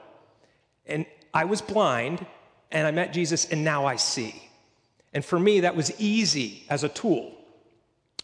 And 0.85 1.05
I 1.33 1.45
was 1.45 1.61
blind 1.61 2.25
and 2.71 2.85
I 2.85 2.91
met 2.91 3.13
Jesus 3.13 3.49
and 3.49 3.63
now 3.63 3.85
I 3.85 3.95
see. 3.95 4.50
And 5.13 5.23
for 5.23 5.39
me, 5.39 5.61
that 5.61 5.75
was 5.75 5.91
easy 5.99 6.63
as 6.69 6.83
a 6.83 6.89
tool 6.89 7.33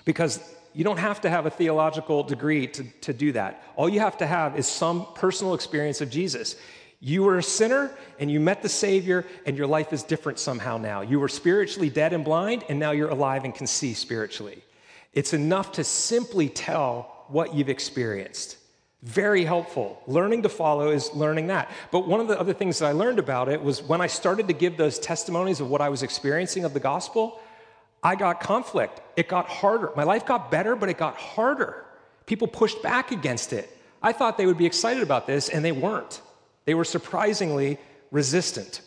because 0.06 0.40
you 0.74 0.84
don't 0.84 0.98
have 0.98 1.22
to 1.22 1.30
have 1.30 1.46
a 1.46 1.50
theological 1.50 2.24
degree 2.24 2.68
to, 2.68 2.84
to 3.02 3.14
do 3.14 3.32
that. 3.34 3.64
All 3.76 3.90
you 3.90 4.00
have 4.00 4.18
to 4.20 4.28
have 4.28 4.58
is 4.58 4.68
some 4.68 5.08
personal 5.16 5.54
experience 5.54 6.02
of 6.02 6.10
Jesus. 6.10 6.56
You 7.00 7.24
were 7.24 7.38
a 7.38 7.44
sinner 7.44 7.92
and 8.20 8.32
you 8.32 8.40
met 8.40 8.62
the 8.62 8.70
Savior, 8.70 9.26
and 9.46 9.58
your 9.58 9.68
life 9.68 9.94
is 9.94 10.04
different 10.04 10.40
somehow 10.40 10.78
now. 10.78 11.02
You 11.02 11.20
were 11.20 11.28
spiritually 11.28 11.90
dead 11.90 12.14
and 12.14 12.24
blind, 12.24 12.64
and 12.70 12.80
now 12.80 12.92
you're 12.92 13.10
alive 13.10 13.44
and 13.44 13.54
can 13.54 13.68
see 13.68 13.94
spiritually. 13.94 14.64
It's 15.14 15.34
enough 15.34 15.74
to 15.74 15.84
simply 15.84 16.50
tell 16.50 17.26
what 17.28 17.54
you've 17.54 17.70
experienced. 17.70 18.58
Very 19.04 19.46
helpful. 19.46 20.02
Learning 20.08 20.42
to 20.42 20.50
follow 20.50 20.90
is 20.90 21.14
learning 21.14 21.48
that. 21.48 21.70
But 21.92 22.08
one 22.08 22.20
of 22.20 22.28
the 22.28 22.40
other 22.40 22.54
things 22.54 22.80
that 22.80 22.88
I 22.88 22.94
learned 22.94 23.20
about 23.20 23.48
it 23.48 23.62
was 23.62 23.82
when 23.84 24.02
I 24.02 24.08
started 24.08 24.48
to 24.48 24.54
give 24.54 24.76
those 24.76 24.98
testimonies 24.98 25.60
of 25.60 25.70
what 25.70 25.82
I 25.82 25.90
was 25.90 26.02
experiencing 26.02 26.66
of 26.66 26.74
the 26.74 26.80
gospel, 26.80 27.40
I 28.02 28.16
got 28.16 28.40
conflict. 28.40 29.02
It 29.16 29.28
got 29.28 29.48
harder. 29.48 29.92
My 29.96 30.04
life 30.04 30.26
got 30.26 30.50
better, 30.50 30.76
but 30.76 30.90
it 30.90 30.98
got 30.98 31.16
harder. 31.16 31.86
People 32.26 32.48
pushed 32.48 32.82
back 32.82 33.12
against 33.12 33.54
it. 33.54 33.70
I 34.02 34.14
thought 34.14 34.38
they 34.38 34.46
would 34.46 34.58
be 34.58 34.66
excited 34.66 35.04
about 35.04 35.28
this, 35.28 35.50
and 35.50 35.64
they 35.64 35.72
weren't. 35.72 36.22
They 36.66 36.74
were 36.74 36.84
surprisingly 36.84 37.78
resistant. 38.12 38.82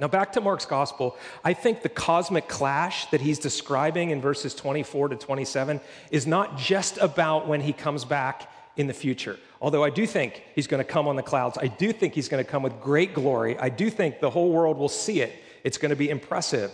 Now, 0.00 0.06
back 0.06 0.32
to 0.32 0.40
Mark's 0.40 0.66
gospel, 0.66 1.16
I 1.44 1.54
think 1.54 1.82
the 1.82 1.88
cosmic 1.88 2.48
clash 2.48 3.06
that 3.10 3.20
he's 3.20 3.38
describing 3.38 4.10
in 4.10 4.20
verses 4.20 4.54
24 4.54 5.08
to 5.08 5.16
27 5.16 5.80
is 6.10 6.26
not 6.26 6.56
just 6.56 6.98
about 6.98 7.48
when 7.48 7.60
he 7.60 7.72
comes 7.72 8.04
back 8.04 8.48
in 8.78 8.86
the 8.86 8.94
future. 8.94 9.38
Although 9.60 9.84
I 9.84 9.90
do 9.90 10.06
think 10.06 10.42
he's 10.54 10.68
going 10.68 10.82
to 10.82 10.90
come 10.90 11.06
on 11.08 11.16
the 11.16 11.22
clouds, 11.22 11.58
I 11.60 11.66
do 11.66 11.92
think 11.92 12.14
he's 12.14 12.28
going 12.28 12.42
to 12.42 12.50
come 12.50 12.62
with 12.62 12.80
great 12.80 13.12
glory. 13.12 13.58
I 13.58 13.68
do 13.68 13.90
think 13.90 14.20
the 14.20 14.30
whole 14.30 14.50
world 14.50 14.78
will 14.78 14.88
see 14.88 15.20
it. 15.20 15.32
It's 15.64 15.76
going 15.76 15.90
to 15.90 15.96
be 15.96 16.08
impressive. 16.08 16.70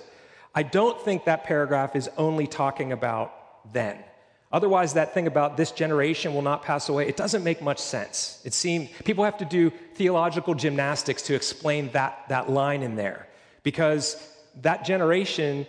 I 0.54 0.62
don't 0.62 1.00
think 1.00 1.25
that 1.25 1.44
paragraph 1.44 1.96
is 1.96 2.08
only 2.16 2.46
talking 2.46 2.92
about 2.92 3.73
then. 3.73 3.99
Otherwise, 4.52 4.92
that 4.92 5.14
thing 5.14 5.26
about 5.26 5.56
this 5.56 5.73
generation 5.73 6.32
will 6.32 6.42
not 6.42 6.62
pass 6.62 6.88
away, 6.88 7.08
it 7.08 7.16
doesn't 7.16 7.42
make 7.42 7.61
much 7.61 7.78
sense. 7.78 8.40
It 8.44 8.54
seems 8.54 8.88
people 9.04 9.25
have 9.25 9.38
to 9.38 9.44
do 9.44 9.70
theological 9.94 10.54
gymnastics 10.54 11.23
to 11.23 11.34
explain 11.34 11.90
that, 11.90 12.25
that 12.28 12.50
line 12.50 12.82
in 12.82 12.94
there 12.94 13.26
because 13.64 14.16
that 14.61 14.84
generation 14.84 15.66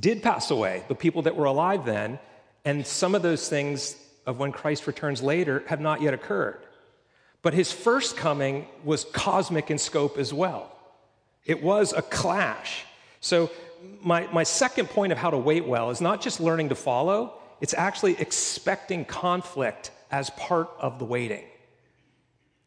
did 0.00 0.24
pass 0.24 0.50
away, 0.50 0.82
the 0.88 0.96
people 0.96 1.22
that 1.22 1.36
were 1.36 1.44
alive 1.44 1.84
then, 1.84 2.18
and 2.64 2.84
some 2.84 3.14
of 3.14 3.22
those 3.22 3.48
things 3.48 3.94
of 4.26 4.38
when 4.38 4.52
Christ 4.52 4.86
returns 4.86 5.22
later 5.22 5.62
have 5.66 5.80
not 5.80 6.02
yet 6.02 6.14
occurred. 6.14 6.58
But 7.42 7.54
his 7.54 7.70
first 7.70 8.16
coming 8.16 8.66
was 8.84 9.04
cosmic 9.04 9.70
in 9.70 9.78
scope 9.78 10.16
as 10.16 10.32
well. 10.32 10.74
It 11.44 11.62
was 11.62 11.92
a 11.92 12.02
clash. 12.02 12.84
So, 13.20 13.50
my, 14.00 14.26
my 14.32 14.44
second 14.44 14.88
point 14.88 15.12
of 15.12 15.18
how 15.18 15.28
to 15.28 15.36
wait 15.36 15.66
well 15.66 15.90
is 15.90 16.00
not 16.00 16.22
just 16.22 16.40
learning 16.40 16.70
to 16.70 16.74
follow, 16.74 17.34
it's 17.60 17.74
actually 17.74 18.18
expecting 18.18 19.04
conflict 19.04 19.90
as 20.10 20.30
part 20.30 20.70
of 20.78 20.98
the 20.98 21.04
waiting. 21.04 21.44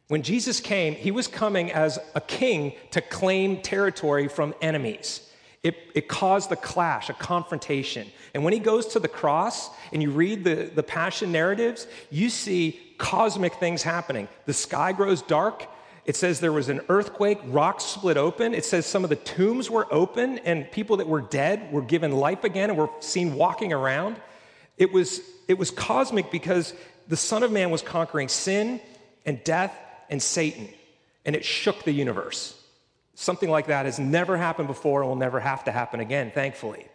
When 0.09 0.21
Jesus 0.21 0.59
came, 0.59 0.93
he 0.93 1.11
was 1.11 1.27
coming 1.27 1.71
as 1.71 1.99
a 2.15 2.21
king 2.21 2.73
to 2.91 3.01
claim 3.01 3.61
territory 3.61 4.27
from 4.27 4.53
enemies. 4.61 5.26
It, 5.67 5.75
it 5.93 6.07
caused 6.07 6.49
a 6.53 6.55
clash, 6.55 7.09
a 7.09 7.13
confrontation. 7.13 8.07
And 8.33 8.45
when 8.45 8.53
he 8.53 8.59
goes 8.59 8.85
to 8.93 9.01
the 9.01 9.09
cross 9.09 9.69
and 9.91 10.01
you 10.01 10.11
read 10.11 10.45
the, 10.45 10.71
the 10.73 10.81
passion 10.81 11.33
narratives, 11.33 11.87
you 12.09 12.29
see 12.29 12.79
cosmic 12.97 13.55
things 13.55 13.83
happening. 13.83 14.29
The 14.45 14.53
sky 14.53 14.93
grows 14.93 15.21
dark. 15.21 15.67
It 16.05 16.15
says 16.15 16.39
there 16.39 16.53
was 16.53 16.69
an 16.69 16.79
earthquake, 16.87 17.39
rocks 17.47 17.83
split 17.83 18.15
open. 18.15 18.53
It 18.53 18.63
says 18.63 18.85
some 18.85 19.03
of 19.03 19.09
the 19.09 19.17
tombs 19.17 19.69
were 19.69 19.93
open 19.93 20.37
and 20.39 20.71
people 20.71 20.95
that 20.97 21.07
were 21.09 21.19
dead 21.19 21.69
were 21.73 21.81
given 21.81 22.13
life 22.13 22.45
again 22.45 22.69
and 22.69 22.79
were 22.79 22.89
seen 23.01 23.35
walking 23.35 23.73
around. 23.73 24.15
It 24.77 24.93
was, 24.93 25.19
it 25.49 25.57
was 25.57 25.69
cosmic 25.69 26.31
because 26.31 26.73
the 27.09 27.17
Son 27.17 27.43
of 27.43 27.51
Man 27.51 27.71
was 27.71 27.81
conquering 27.81 28.29
sin 28.29 28.79
and 29.25 29.43
death 29.43 29.77
and 30.09 30.23
Satan, 30.23 30.69
and 31.25 31.35
it 31.35 31.43
shook 31.43 31.83
the 31.83 31.91
universe. 31.91 32.56
Something 33.19 33.49
like 33.49 33.65
that 33.65 33.87
has 33.87 33.97
never 33.97 34.37
happened 34.37 34.67
before 34.67 35.01
and 35.01 35.09
will 35.09 35.15
never 35.15 35.39
have 35.39 35.63
to 35.63 35.71
happen 35.71 35.99
again, 36.01 36.29
thankfully. 36.29 36.87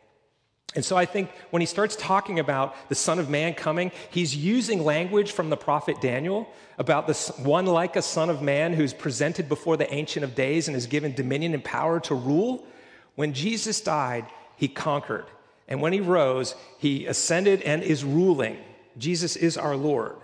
And 0.77 0.85
so 0.85 0.97
I 0.97 1.05
think 1.05 1.33
when 1.51 1.59
he 1.59 1.67
starts 1.67 1.97
talking 1.97 2.39
about 2.39 2.77
the 2.89 2.95
Son 2.95 3.19
of 3.19 3.29
Man 3.29 3.55
coming, 3.55 3.91
he's 4.09 4.37
using 4.37 4.85
language 4.85 5.33
from 5.33 5.51
the 5.51 5.57
prophet 5.57 6.01
Daniel 6.01 6.49
about 6.79 7.09
this 7.09 7.37
one 7.39 7.67
like 7.67 7.97
a 7.97 8.03
Son 8.03 8.31
of 8.31 8.41
Man 8.41 8.73
who's 8.73 8.95
presented 8.95 9.49
before 9.49 9.77
the 9.77 9.93
Ancient 9.93 10.23
of 10.25 10.37
Days 10.37 10.69
and 10.69 10.77
is 10.77 10.87
given 10.87 11.13
dominion 11.13 11.55
and 11.55 11.65
power 11.65 11.99
to 11.99 12.15
rule. 12.15 12.65
When 13.17 13.33
Jesus 13.33 13.81
died, 13.81 14.25
he 14.57 14.69
conquered. 14.69 15.27
And 15.67 15.83
when 15.83 15.93
he 15.93 16.01
rose, 16.01 16.55
he 16.79 17.07
ascended 17.07 17.63
and 17.63 17.83
is 17.83 18.05
ruling. 18.05 18.59
Jesus 18.97 19.35
is 19.35 19.59
our 19.59 19.75
Lord. 19.75 20.15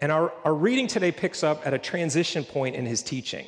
And 0.00 0.12
our, 0.12 0.34
our 0.44 0.54
reading 0.54 0.86
today 0.86 1.12
picks 1.12 1.42
up 1.42 1.66
at 1.66 1.72
a 1.72 1.78
transition 1.78 2.44
point 2.44 2.76
in 2.76 2.84
his 2.84 3.02
teaching. 3.02 3.46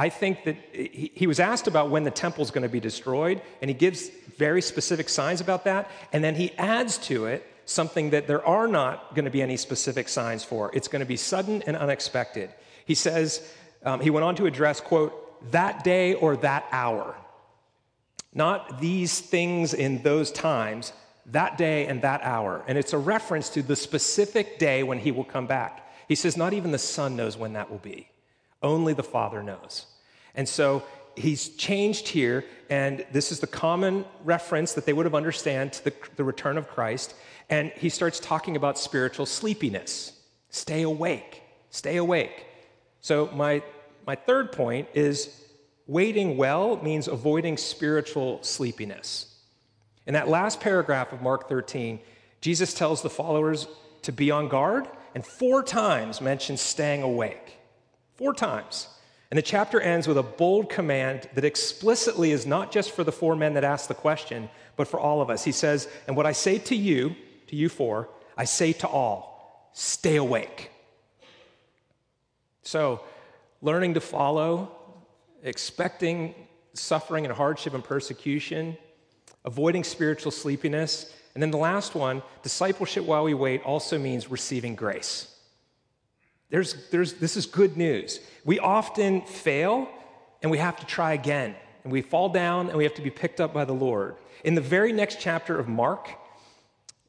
I 0.00 0.10
think 0.10 0.44
that 0.44 0.56
he 0.72 1.26
was 1.26 1.40
asked 1.40 1.66
about 1.66 1.90
when 1.90 2.04
the 2.04 2.12
temple 2.12 2.44
is 2.44 2.52
going 2.52 2.62
to 2.62 2.68
be 2.68 2.78
destroyed, 2.78 3.42
and 3.60 3.68
he 3.68 3.74
gives 3.74 4.08
very 4.36 4.62
specific 4.62 5.08
signs 5.08 5.40
about 5.40 5.64
that. 5.64 5.90
And 6.12 6.22
then 6.22 6.36
he 6.36 6.52
adds 6.52 6.98
to 7.08 7.26
it 7.26 7.44
something 7.64 8.10
that 8.10 8.28
there 8.28 8.44
are 8.46 8.68
not 8.68 9.14
going 9.16 9.24
to 9.24 9.30
be 9.30 9.42
any 9.42 9.56
specific 9.56 10.08
signs 10.08 10.44
for. 10.44 10.70
It's 10.72 10.86
going 10.86 11.00
to 11.00 11.06
be 11.06 11.16
sudden 11.16 11.62
and 11.62 11.76
unexpected. 11.76 12.50
He 12.86 12.94
says, 12.94 13.52
um, 13.84 14.00
he 14.00 14.10
went 14.10 14.24
on 14.24 14.36
to 14.36 14.46
address, 14.46 14.80
quote, 14.80 15.50
that 15.50 15.82
day 15.82 16.14
or 16.14 16.36
that 16.38 16.66
hour. 16.70 17.16
Not 18.32 18.80
these 18.80 19.20
things 19.20 19.74
in 19.74 20.02
those 20.02 20.30
times, 20.30 20.92
that 21.26 21.58
day 21.58 21.86
and 21.86 22.02
that 22.02 22.22
hour. 22.22 22.64
And 22.68 22.78
it's 22.78 22.92
a 22.92 22.98
reference 22.98 23.48
to 23.50 23.62
the 23.62 23.76
specific 23.76 24.60
day 24.60 24.84
when 24.84 24.98
he 24.98 25.10
will 25.10 25.24
come 25.24 25.48
back. 25.48 25.92
He 26.06 26.14
says, 26.14 26.36
not 26.36 26.52
even 26.52 26.70
the 26.70 26.78
Son 26.78 27.16
knows 27.16 27.36
when 27.36 27.54
that 27.54 27.68
will 27.68 27.78
be. 27.78 28.08
Only 28.62 28.92
the 28.92 29.02
Father 29.02 29.42
knows. 29.42 29.86
And 30.34 30.48
so 30.48 30.82
he's 31.16 31.48
changed 31.50 32.08
here, 32.08 32.44
and 32.70 33.04
this 33.12 33.32
is 33.32 33.40
the 33.40 33.46
common 33.46 34.04
reference 34.24 34.72
that 34.74 34.86
they 34.86 34.92
would 34.92 35.06
have 35.06 35.14
understand 35.14 35.72
to 35.74 35.84
the, 35.84 35.92
the 36.16 36.24
return 36.24 36.58
of 36.58 36.68
Christ. 36.68 37.14
And 37.50 37.70
he 37.72 37.88
starts 37.88 38.20
talking 38.20 38.56
about 38.56 38.78
spiritual 38.78 39.26
sleepiness. 39.26 40.12
Stay 40.50 40.82
awake. 40.82 41.42
Stay 41.70 41.96
awake. 41.96 42.46
So 43.00 43.30
my 43.34 43.62
my 44.08 44.14
third 44.14 44.52
point 44.52 44.88
is 44.94 45.44
waiting 45.86 46.38
well 46.38 46.82
means 46.82 47.08
avoiding 47.08 47.58
spiritual 47.58 48.42
sleepiness. 48.42 49.36
In 50.06 50.14
that 50.14 50.28
last 50.28 50.60
paragraph 50.60 51.12
of 51.12 51.20
Mark 51.20 51.46
13, 51.46 52.00
Jesus 52.40 52.72
tells 52.72 53.02
the 53.02 53.10
followers 53.10 53.68
to 54.00 54.12
be 54.12 54.30
on 54.30 54.48
guard 54.48 54.88
and 55.14 55.26
four 55.26 55.62
times 55.62 56.22
mentions 56.22 56.62
staying 56.62 57.02
awake. 57.02 57.57
Four 58.18 58.34
times. 58.34 58.88
And 59.30 59.38
the 59.38 59.42
chapter 59.42 59.80
ends 59.80 60.08
with 60.08 60.18
a 60.18 60.22
bold 60.24 60.68
command 60.68 61.28
that 61.34 61.44
explicitly 61.44 62.32
is 62.32 62.46
not 62.46 62.72
just 62.72 62.90
for 62.90 63.04
the 63.04 63.12
four 63.12 63.36
men 63.36 63.54
that 63.54 63.62
asked 63.62 63.86
the 63.86 63.94
question, 63.94 64.50
but 64.76 64.88
for 64.88 64.98
all 64.98 65.20
of 65.20 65.30
us. 65.30 65.44
He 65.44 65.52
says, 65.52 65.88
And 66.08 66.16
what 66.16 66.26
I 66.26 66.32
say 66.32 66.58
to 66.58 66.74
you, 66.74 67.14
to 67.46 67.56
you 67.56 67.68
four, 67.68 68.08
I 68.36 68.44
say 68.44 68.72
to 68.74 68.88
all, 68.88 69.70
stay 69.72 70.16
awake. 70.16 70.72
So, 72.62 73.02
learning 73.62 73.94
to 73.94 74.00
follow, 74.00 74.72
expecting 75.44 76.34
suffering 76.72 77.24
and 77.24 77.32
hardship 77.32 77.74
and 77.74 77.84
persecution, 77.84 78.76
avoiding 79.44 79.84
spiritual 79.84 80.32
sleepiness. 80.32 81.14
And 81.34 81.42
then 81.42 81.52
the 81.52 81.56
last 81.56 81.94
one, 81.94 82.22
discipleship 82.42 83.04
while 83.04 83.22
we 83.22 83.34
wait, 83.34 83.62
also 83.62 83.96
means 83.96 84.28
receiving 84.28 84.74
grace. 84.74 85.37
There's, 86.50 86.88
there's, 86.90 87.14
this 87.14 87.36
is 87.36 87.46
good 87.46 87.76
news. 87.76 88.20
We 88.44 88.58
often 88.58 89.22
fail 89.22 89.88
and 90.42 90.50
we 90.50 90.58
have 90.58 90.78
to 90.80 90.86
try 90.86 91.12
again. 91.12 91.54
And 91.84 91.92
we 91.92 92.02
fall 92.02 92.28
down 92.28 92.68
and 92.68 92.76
we 92.76 92.84
have 92.84 92.94
to 92.94 93.02
be 93.02 93.10
picked 93.10 93.40
up 93.40 93.52
by 93.52 93.64
the 93.64 93.72
Lord. 93.72 94.16
In 94.44 94.54
the 94.54 94.60
very 94.60 94.92
next 94.92 95.20
chapter 95.20 95.58
of 95.58 95.68
Mark, 95.68 96.10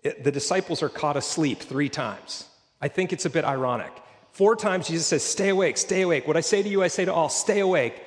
it, 0.03 0.23
the 0.23 0.31
disciples 0.31 0.81
are 0.83 0.89
caught 0.89 1.17
asleep 1.17 1.59
three 1.59 1.89
times. 1.89 2.45
I 2.81 2.87
think 2.87 3.13
it's 3.13 3.25
a 3.25 3.29
bit 3.29 3.45
ironic. 3.45 3.91
Four 4.31 4.55
times 4.55 4.87
Jesus 4.87 5.07
says, 5.07 5.23
Stay 5.23 5.49
awake, 5.49 5.77
stay 5.77 6.01
awake. 6.01 6.27
What 6.27 6.37
I 6.37 6.41
say 6.41 6.63
to 6.63 6.69
you, 6.69 6.83
I 6.83 6.87
say 6.87 7.05
to 7.05 7.13
all, 7.13 7.29
stay 7.29 7.59
awake. 7.59 8.01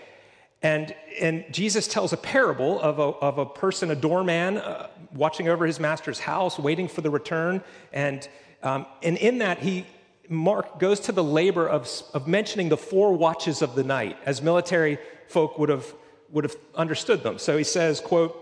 And, 0.62 0.94
and 1.20 1.44
Jesus 1.50 1.88
tells 1.88 2.12
a 2.12 2.16
parable 2.16 2.80
of 2.80 2.98
a, 2.98 3.02
of 3.02 3.38
a 3.38 3.46
person, 3.46 3.90
a 3.90 3.96
doorman, 3.96 4.58
uh, 4.58 4.88
watching 5.12 5.48
over 5.48 5.66
his 5.66 5.80
master's 5.80 6.20
house, 6.20 6.58
waiting 6.58 6.88
for 6.88 7.00
the 7.00 7.10
return. 7.10 7.62
And, 7.92 8.26
um, 8.62 8.86
and 9.02 9.16
in 9.18 9.38
that, 9.38 9.58
he, 9.58 9.84
Mark 10.28 10.78
goes 10.78 11.00
to 11.00 11.12
the 11.12 11.24
labor 11.24 11.68
of, 11.68 11.88
of 12.14 12.26
mentioning 12.26 12.68
the 12.68 12.76
four 12.76 13.12
watches 13.12 13.62
of 13.62 13.74
the 13.74 13.84
night, 13.84 14.16
as 14.24 14.40
military 14.40 14.98
folk 15.28 15.58
would 15.58 15.68
have, 15.68 15.92
would 16.30 16.44
have 16.44 16.56
understood 16.74 17.22
them. 17.22 17.38
So 17.38 17.58
he 17.58 17.64
says, 17.64 18.00
quote, 18.00 18.38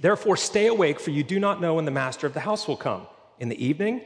Therefore 0.00 0.36
stay 0.36 0.66
awake, 0.66 0.98
for 0.98 1.10
you 1.10 1.22
do 1.22 1.38
not 1.38 1.60
know 1.60 1.74
when 1.74 1.84
the 1.84 1.90
master 1.90 2.26
of 2.26 2.34
the 2.34 2.40
house 2.40 2.66
will 2.66 2.76
come, 2.76 3.06
in 3.38 3.48
the 3.48 3.64
evening, 3.64 4.02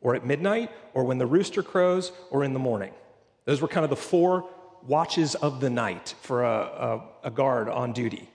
or 0.00 0.14
at 0.14 0.26
midnight, 0.26 0.70
or 0.92 1.04
when 1.04 1.18
the 1.18 1.26
rooster 1.26 1.62
crows, 1.62 2.12
or 2.30 2.44
in 2.44 2.52
the 2.52 2.58
morning. 2.58 2.92
Those 3.44 3.60
were 3.60 3.68
kind 3.68 3.84
of 3.84 3.90
the 3.90 3.96
four 3.96 4.48
watches 4.82 5.34
of 5.36 5.60
the 5.60 5.70
night 5.70 6.14
for 6.20 6.44
a, 6.44 6.58
a, 6.58 7.02
a 7.24 7.30
guard 7.30 7.68
on 7.68 7.92
duty. 7.92 8.28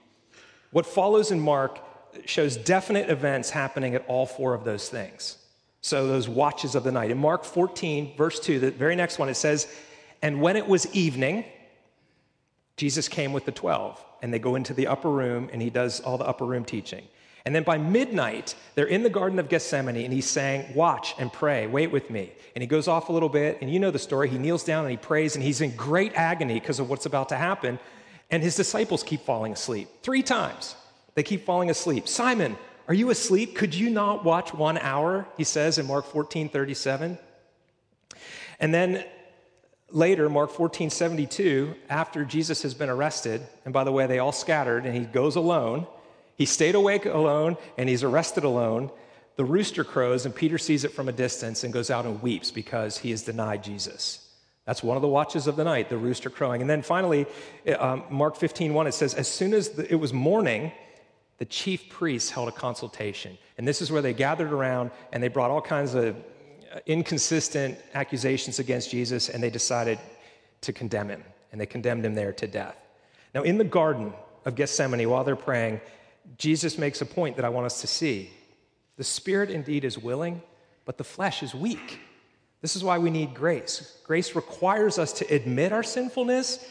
What 0.70 0.86
follows 0.86 1.30
in 1.30 1.40
Mark 1.40 1.78
shows 2.24 2.56
definite 2.56 3.10
events 3.10 3.50
happening 3.50 3.94
at 3.94 4.04
all 4.06 4.26
four 4.26 4.54
of 4.54 4.64
those 4.64 4.88
things. 4.88 5.38
So, 5.82 6.06
those 6.06 6.28
watches 6.28 6.74
of 6.74 6.84
the 6.84 6.92
night. 6.92 7.10
In 7.10 7.18
Mark 7.18 7.44
14, 7.44 8.16
verse 8.16 8.38
2, 8.38 8.60
the 8.60 8.70
very 8.70 8.94
next 8.94 9.18
one, 9.18 9.28
it 9.28 9.34
says, 9.34 9.66
And 10.22 10.40
when 10.40 10.56
it 10.56 10.66
was 10.66 10.86
evening, 10.94 11.44
Jesus 12.76 13.08
came 13.08 13.32
with 13.32 13.44
the 13.44 13.52
12, 13.52 14.02
and 14.22 14.32
they 14.32 14.38
go 14.38 14.54
into 14.54 14.74
the 14.74 14.86
upper 14.86 15.10
room, 15.10 15.50
and 15.52 15.60
he 15.60 15.70
does 15.70 16.00
all 16.00 16.18
the 16.18 16.24
upper 16.24 16.46
room 16.46 16.64
teaching. 16.64 17.04
And 17.44 17.54
then 17.54 17.64
by 17.64 17.78
midnight, 17.78 18.54
they're 18.76 18.86
in 18.86 19.02
the 19.02 19.10
Garden 19.10 19.40
of 19.40 19.48
Gethsemane, 19.48 19.96
and 19.96 20.12
he's 20.12 20.28
saying, 20.28 20.72
Watch 20.74 21.14
and 21.18 21.32
pray, 21.32 21.66
wait 21.66 21.90
with 21.90 22.08
me. 22.10 22.32
And 22.54 22.62
he 22.62 22.68
goes 22.68 22.86
off 22.86 23.08
a 23.08 23.12
little 23.12 23.28
bit, 23.28 23.58
and 23.60 23.72
you 23.72 23.80
know 23.80 23.90
the 23.90 23.98
story. 23.98 24.28
He 24.28 24.38
kneels 24.38 24.62
down 24.62 24.84
and 24.84 24.90
he 24.90 24.96
prays, 24.96 25.34
and 25.34 25.44
he's 25.44 25.60
in 25.60 25.74
great 25.74 26.12
agony 26.14 26.60
because 26.60 26.78
of 26.78 26.88
what's 26.88 27.06
about 27.06 27.30
to 27.30 27.36
happen. 27.36 27.80
And 28.30 28.42
his 28.42 28.54
disciples 28.54 29.02
keep 29.02 29.22
falling 29.22 29.52
asleep. 29.52 29.88
Three 30.02 30.22
times, 30.22 30.76
they 31.14 31.24
keep 31.24 31.44
falling 31.44 31.68
asleep. 31.68 32.06
Simon, 32.06 32.56
are 32.88 32.94
you 32.94 33.10
asleep? 33.10 33.54
Could 33.54 33.74
you 33.74 33.90
not 33.90 34.24
watch 34.24 34.52
one 34.52 34.78
hour? 34.78 35.26
He 35.36 35.44
says 35.44 35.78
in 35.78 35.86
Mark 35.86 36.06
14 36.06 36.48
37. 36.48 37.18
And 38.60 38.74
then 38.74 39.04
later, 39.90 40.28
Mark 40.28 40.50
14 40.50 40.90
72, 40.90 41.74
after 41.88 42.24
Jesus 42.24 42.62
has 42.62 42.74
been 42.74 42.88
arrested, 42.88 43.42
and 43.64 43.72
by 43.72 43.84
the 43.84 43.92
way, 43.92 44.06
they 44.06 44.18
all 44.18 44.32
scattered, 44.32 44.86
and 44.86 44.94
he 44.94 45.04
goes 45.04 45.36
alone 45.36 45.86
he 46.36 46.46
stayed 46.46 46.74
awake 46.74 47.06
alone 47.06 47.56
and 47.78 47.88
he's 47.88 48.02
arrested 48.02 48.44
alone. 48.44 48.90
The 49.36 49.44
rooster 49.44 49.84
crows, 49.84 50.26
and 50.26 50.34
Peter 50.34 50.58
sees 50.58 50.84
it 50.84 50.92
from 50.92 51.08
a 51.08 51.12
distance 51.12 51.64
and 51.64 51.72
goes 51.72 51.90
out 51.90 52.04
and 52.04 52.20
weeps 52.20 52.50
because 52.50 52.98
he 52.98 53.10
has 53.10 53.22
denied 53.22 53.64
Jesus. 53.64 54.28
That's 54.66 54.82
one 54.82 54.96
of 54.96 55.02
the 55.02 55.08
watches 55.08 55.46
of 55.46 55.56
the 55.56 55.64
night, 55.64 55.88
the 55.88 55.96
rooster 55.96 56.30
crowing. 56.30 56.60
And 56.60 56.68
then 56.68 56.82
finally, 56.82 57.26
um, 57.78 58.04
Mark 58.10 58.36
15, 58.36 58.74
1, 58.74 58.86
it 58.86 58.92
says, 58.92 59.14
As 59.14 59.26
soon 59.26 59.54
as 59.54 59.70
the, 59.70 59.90
it 59.90 59.96
was 59.96 60.12
morning, 60.12 60.72
the 61.42 61.46
chief 61.46 61.88
priests 61.88 62.30
held 62.30 62.46
a 62.46 62.52
consultation. 62.52 63.36
And 63.58 63.66
this 63.66 63.82
is 63.82 63.90
where 63.90 64.00
they 64.00 64.12
gathered 64.12 64.52
around 64.52 64.92
and 65.12 65.20
they 65.20 65.26
brought 65.26 65.50
all 65.50 65.60
kinds 65.60 65.92
of 65.92 66.14
uh, 66.14 66.78
inconsistent 66.86 67.80
accusations 67.94 68.60
against 68.60 68.92
Jesus 68.92 69.28
and 69.28 69.42
they 69.42 69.50
decided 69.50 69.98
to 70.60 70.72
condemn 70.72 71.08
him. 71.08 71.24
And 71.50 71.60
they 71.60 71.66
condemned 71.66 72.06
him 72.06 72.14
there 72.14 72.32
to 72.34 72.46
death. 72.46 72.76
Now, 73.34 73.42
in 73.42 73.58
the 73.58 73.64
Garden 73.64 74.12
of 74.44 74.54
Gethsemane, 74.54 75.10
while 75.10 75.24
they're 75.24 75.34
praying, 75.34 75.80
Jesus 76.38 76.78
makes 76.78 77.00
a 77.00 77.06
point 77.06 77.34
that 77.34 77.44
I 77.44 77.48
want 77.48 77.66
us 77.66 77.80
to 77.80 77.88
see. 77.88 78.30
The 78.96 79.02
spirit 79.02 79.50
indeed 79.50 79.84
is 79.84 79.98
willing, 79.98 80.42
but 80.84 80.96
the 80.96 81.02
flesh 81.02 81.42
is 81.42 81.56
weak. 81.56 81.98
This 82.60 82.76
is 82.76 82.84
why 82.84 82.98
we 82.98 83.10
need 83.10 83.34
grace. 83.34 83.98
Grace 84.04 84.36
requires 84.36 84.96
us 84.96 85.12
to 85.14 85.34
admit 85.34 85.72
our 85.72 85.82
sinfulness 85.82 86.64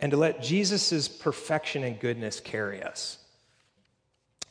and 0.00 0.10
to 0.10 0.18
let 0.18 0.42
Jesus' 0.42 1.08
perfection 1.08 1.82
and 1.82 1.98
goodness 1.98 2.40
carry 2.40 2.82
us. 2.82 3.16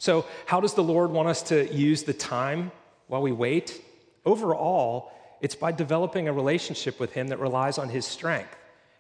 So, 0.02 0.26
how 0.48 0.60
does 0.60 0.74
the 0.74 0.82
Lord 0.82 1.12
want 1.12 1.28
us 1.28 1.44
to 1.44 1.72
use 1.72 2.02
the 2.02 2.14
time 2.14 2.72
while 3.06 3.22
we 3.22 3.32
wait? 3.32 3.80
Overall, 4.26 5.12
it's 5.42 5.54
by 5.54 5.72
developing 5.72 6.28
a 6.28 6.34
relationship 6.34 7.00
with 7.00 7.14
Him 7.14 7.28
that 7.28 7.38
relies 7.38 7.78
on 7.78 7.88
His 7.88 8.04
strength. 8.04 8.50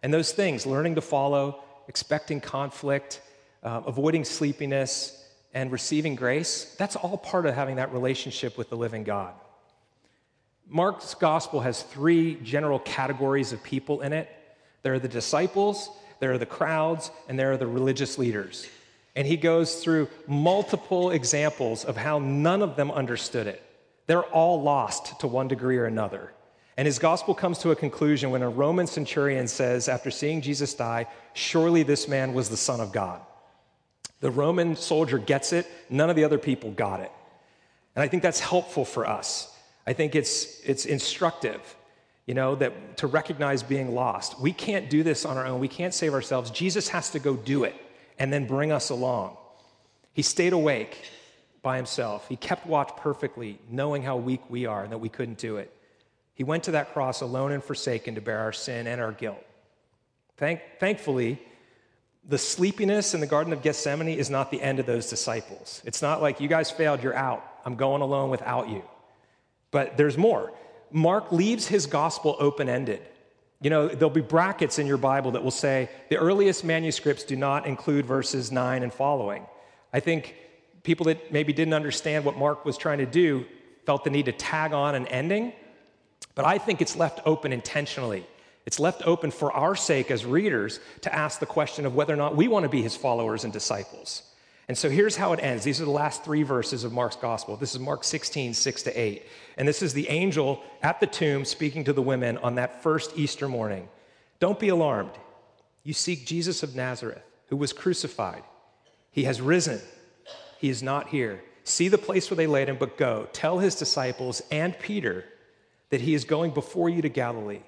And 0.03 0.13
those 0.13 0.31
things, 0.31 0.67
learning 0.67 0.93
to 0.93 1.01
follow, 1.01 1.63
expecting 1.87 2.39
conflict, 2.39 3.19
uh, 3.63 3.81
avoiding 3.87 4.23
sleepiness, 4.23 5.25
and 5.55 5.71
receiving 5.71 6.13
grace, 6.13 6.75
that's 6.77 6.95
all 6.95 7.17
part 7.17 7.47
of 7.47 7.55
having 7.55 7.77
that 7.77 7.91
relationship 7.91 8.55
with 8.55 8.69
the 8.69 8.77
living 8.77 9.03
God. 9.03 9.33
Mark's 10.67 11.15
gospel 11.15 11.61
has 11.61 11.81
three 11.81 12.35
general 12.43 12.77
categories 12.77 13.53
of 13.53 13.63
people 13.63 14.01
in 14.01 14.13
it 14.13 14.29
there 14.83 14.93
are 14.93 14.99
the 14.99 15.07
disciples, 15.07 15.89
there 16.19 16.31
are 16.31 16.37
the 16.37 16.45
crowds, 16.45 17.09
and 17.27 17.39
there 17.39 17.51
are 17.51 17.57
the 17.57 17.65
religious 17.65 18.19
leaders. 18.19 18.67
And 19.15 19.27
he 19.27 19.37
goes 19.37 19.83
through 19.83 20.07
multiple 20.27 21.11
examples 21.11 21.83
of 21.83 21.97
how 21.97 22.19
none 22.19 22.61
of 22.61 22.75
them 22.75 22.91
understood 22.91 23.47
it. 23.47 23.61
They're 24.07 24.23
all 24.23 24.61
lost 24.61 25.19
to 25.19 25.27
one 25.27 25.47
degree 25.47 25.77
or 25.77 25.85
another. 25.85 26.31
And 26.77 26.85
his 26.85 26.99
gospel 26.99 27.35
comes 27.35 27.59
to 27.59 27.71
a 27.71 27.75
conclusion 27.75 28.31
when 28.31 28.41
a 28.41 28.49
Roman 28.49 28.87
centurion 28.87 29.47
says, 29.47 29.89
after 29.89 30.09
seeing 30.09 30.41
Jesus 30.41 30.73
die, 30.73 31.07
Surely 31.33 31.83
this 31.83 32.07
man 32.07 32.33
was 32.33 32.49
the 32.49 32.57
Son 32.57 32.79
of 32.79 32.91
God. 32.91 33.21
The 34.21 34.31
Roman 34.31 34.75
soldier 34.75 35.17
gets 35.17 35.53
it, 35.53 35.67
none 35.89 36.09
of 36.09 36.15
the 36.15 36.23
other 36.23 36.37
people 36.37 36.71
got 36.71 36.99
it. 36.99 37.11
And 37.95 38.03
I 38.03 38.07
think 38.07 38.23
that's 38.23 38.39
helpful 38.39 38.85
for 38.85 39.05
us. 39.07 39.55
I 39.85 39.93
think 39.93 40.15
it's, 40.15 40.59
it's 40.61 40.85
instructive, 40.85 41.75
you 42.25 42.33
know, 42.33 42.55
that 42.55 42.97
to 42.97 43.07
recognize 43.07 43.63
being 43.63 43.93
lost. 43.93 44.39
We 44.39 44.53
can't 44.53 44.89
do 44.89 45.03
this 45.03 45.25
on 45.25 45.37
our 45.37 45.45
own. 45.45 45.59
We 45.59 45.67
can't 45.67 45.93
save 45.93 46.13
ourselves. 46.13 46.51
Jesus 46.51 46.87
has 46.89 47.09
to 47.11 47.19
go 47.19 47.35
do 47.35 47.63
it 47.63 47.75
and 48.21 48.31
then 48.31 48.45
bring 48.45 48.71
us 48.71 48.91
along. 48.91 49.35
He 50.13 50.21
stayed 50.21 50.53
awake 50.53 51.09
by 51.63 51.77
himself. 51.77 52.27
He 52.29 52.35
kept 52.35 52.67
watch 52.67 52.91
perfectly, 52.97 53.57
knowing 53.67 54.03
how 54.03 54.17
weak 54.17 54.41
we 54.47 54.67
are 54.67 54.83
and 54.83 54.91
that 54.91 54.99
we 54.99 55.09
couldn't 55.09 55.39
do 55.39 55.57
it. 55.57 55.73
He 56.35 56.43
went 56.43 56.65
to 56.65 56.71
that 56.73 56.93
cross 56.93 57.21
alone 57.21 57.51
and 57.51 57.63
forsaken 57.63 58.13
to 58.13 58.21
bear 58.21 58.37
our 58.37 58.53
sin 58.53 58.85
and 58.85 59.01
our 59.01 59.11
guilt. 59.11 59.43
Thank, 60.37 60.61
thankfully, 60.79 61.41
the 62.23 62.37
sleepiness 62.37 63.15
in 63.15 63.21
the 63.21 63.27
Garden 63.27 63.53
of 63.53 63.63
Gethsemane 63.63 64.09
is 64.09 64.29
not 64.29 64.51
the 64.51 64.61
end 64.61 64.77
of 64.77 64.85
those 64.85 65.09
disciples. 65.09 65.81
It's 65.83 66.03
not 66.03 66.21
like, 66.21 66.39
you 66.39 66.47
guys 66.47 66.69
failed, 66.69 67.01
you're 67.01 67.15
out. 67.15 67.43
I'm 67.65 67.75
going 67.75 68.03
alone 68.03 68.29
without 68.29 68.69
you. 68.69 68.83
But 69.71 69.97
there's 69.97 70.15
more. 70.15 70.53
Mark 70.91 71.31
leaves 71.31 71.65
his 71.65 71.87
gospel 71.87 72.35
open 72.39 72.69
ended. 72.69 73.01
You 73.61 73.69
know, 73.69 73.87
there'll 73.87 74.09
be 74.09 74.21
brackets 74.21 74.79
in 74.79 74.87
your 74.87 74.97
Bible 74.97 75.31
that 75.31 75.43
will 75.43 75.51
say 75.51 75.89
the 76.09 76.17
earliest 76.17 76.63
manuscripts 76.63 77.23
do 77.23 77.35
not 77.35 77.65
include 77.65 78.05
verses 78.05 78.51
9 78.51 78.83
and 78.83 78.93
following. 78.93 79.45
I 79.93 79.99
think 79.99 80.35
people 80.83 81.05
that 81.05 81.31
maybe 81.31 81.53
didn't 81.53 81.73
understand 81.73 82.25
what 82.25 82.37
Mark 82.37 82.65
was 82.65 82.77
trying 82.77 82.97
to 82.97 83.05
do 83.05 83.45
felt 83.85 84.03
the 84.03 84.09
need 84.09 84.25
to 84.25 84.31
tag 84.31 84.73
on 84.73 84.95
an 84.95 85.07
ending, 85.07 85.53
but 86.33 86.45
I 86.45 86.57
think 86.57 86.81
it's 86.81 86.95
left 86.95 87.19
open 87.25 87.53
intentionally 87.53 88.25
it's 88.65 88.79
left 88.79 89.01
open 89.05 89.31
for 89.31 89.51
our 89.51 89.75
sake 89.75 90.11
as 90.11 90.25
readers 90.25 90.79
to 91.01 91.13
ask 91.13 91.39
the 91.39 91.45
question 91.45 91.85
of 91.85 91.95
whether 91.95 92.13
or 92.13 92.17
not 92.17 92.35
we 92.35 92.47
want 92.47 92.63
to 92.63 92.69
be 92.69 92.81
his 92.81 92.95
followers 92.95 93.43
and 93.43 93.51
disciples. 93.51 94.23
And 94.71 94.77
so 94.77 94.89
here's 94.89 95.17
how 95.17 95.33
it 95.33 95.43
ends. 95.43 95.65
These 95.65 95.81
are 95.81 95.83
the 95.83 95.91
last 95.91 96.23
three 96.23 96.43
verses 96.43 96.85
of 96.85 96.93
Mark's 96.93 97.17
gospel. 97.17 97.57
This 97.57 97.73
is 97.75 97.81
Mark 97.81 98.05
16, 98.05 98.53
6 98.53 98.83
to 98.83 98.97
8. 98.97 99.25
And 99.57 99.67
this 99.67 99.81
is 99.81 99.91
the 99.91 100.07
angel 100.07 100.63
at 100.81 101.01
the 101.01 101.07
tomb 101.07 101.43
speaking 101.43 101.83
to 101.83 101.91
the 101.91 102.01
women 102.01 102.37
on 102.37 102.55
that 102.55 102.81
first 102.81 103.11
Easter 103.17 103.49
morning. 103.49 103.89
Don't 104.39 104.57
be 104.57 104.69
alarmed. 104.69 105.11
You 105.83 105.91
seek 105.91 106.25
Jesus 106.25 106.63
of 106.63 106.73
Nazareth, 106.73 107.21
who 107.47 107.57
was 107.57 107.73
crucified. 107.73 108.43
He 109.11 109.25
has 109.25 109.41
risen. 109.41 109.81
He 110.59 110.69
is 110.69 110.81
not 110.81 111.09
here. 111.09 111.43
See 111.65 111.89
the 111.89 111.97
place 111.97 112.31
where 112.31 112.37
they 112.37 112.47
laid 112.47 112.69
him, 112.69 112.77
but 112.79 112.97
go. 112.97 113.27
Tell 113.33 113.59
his 113.59 113.75
disciples 113.75 114.41
and 114.51 114.79
Peter 114.79 115.25
that 115.89 115.99
he 115.99 116.13
is 116.13 116.23
going 116.23 116.51
before 116.51 116.87
you 116.87 117.01
to 117.01 117.09
Galilee. 117.09 117.63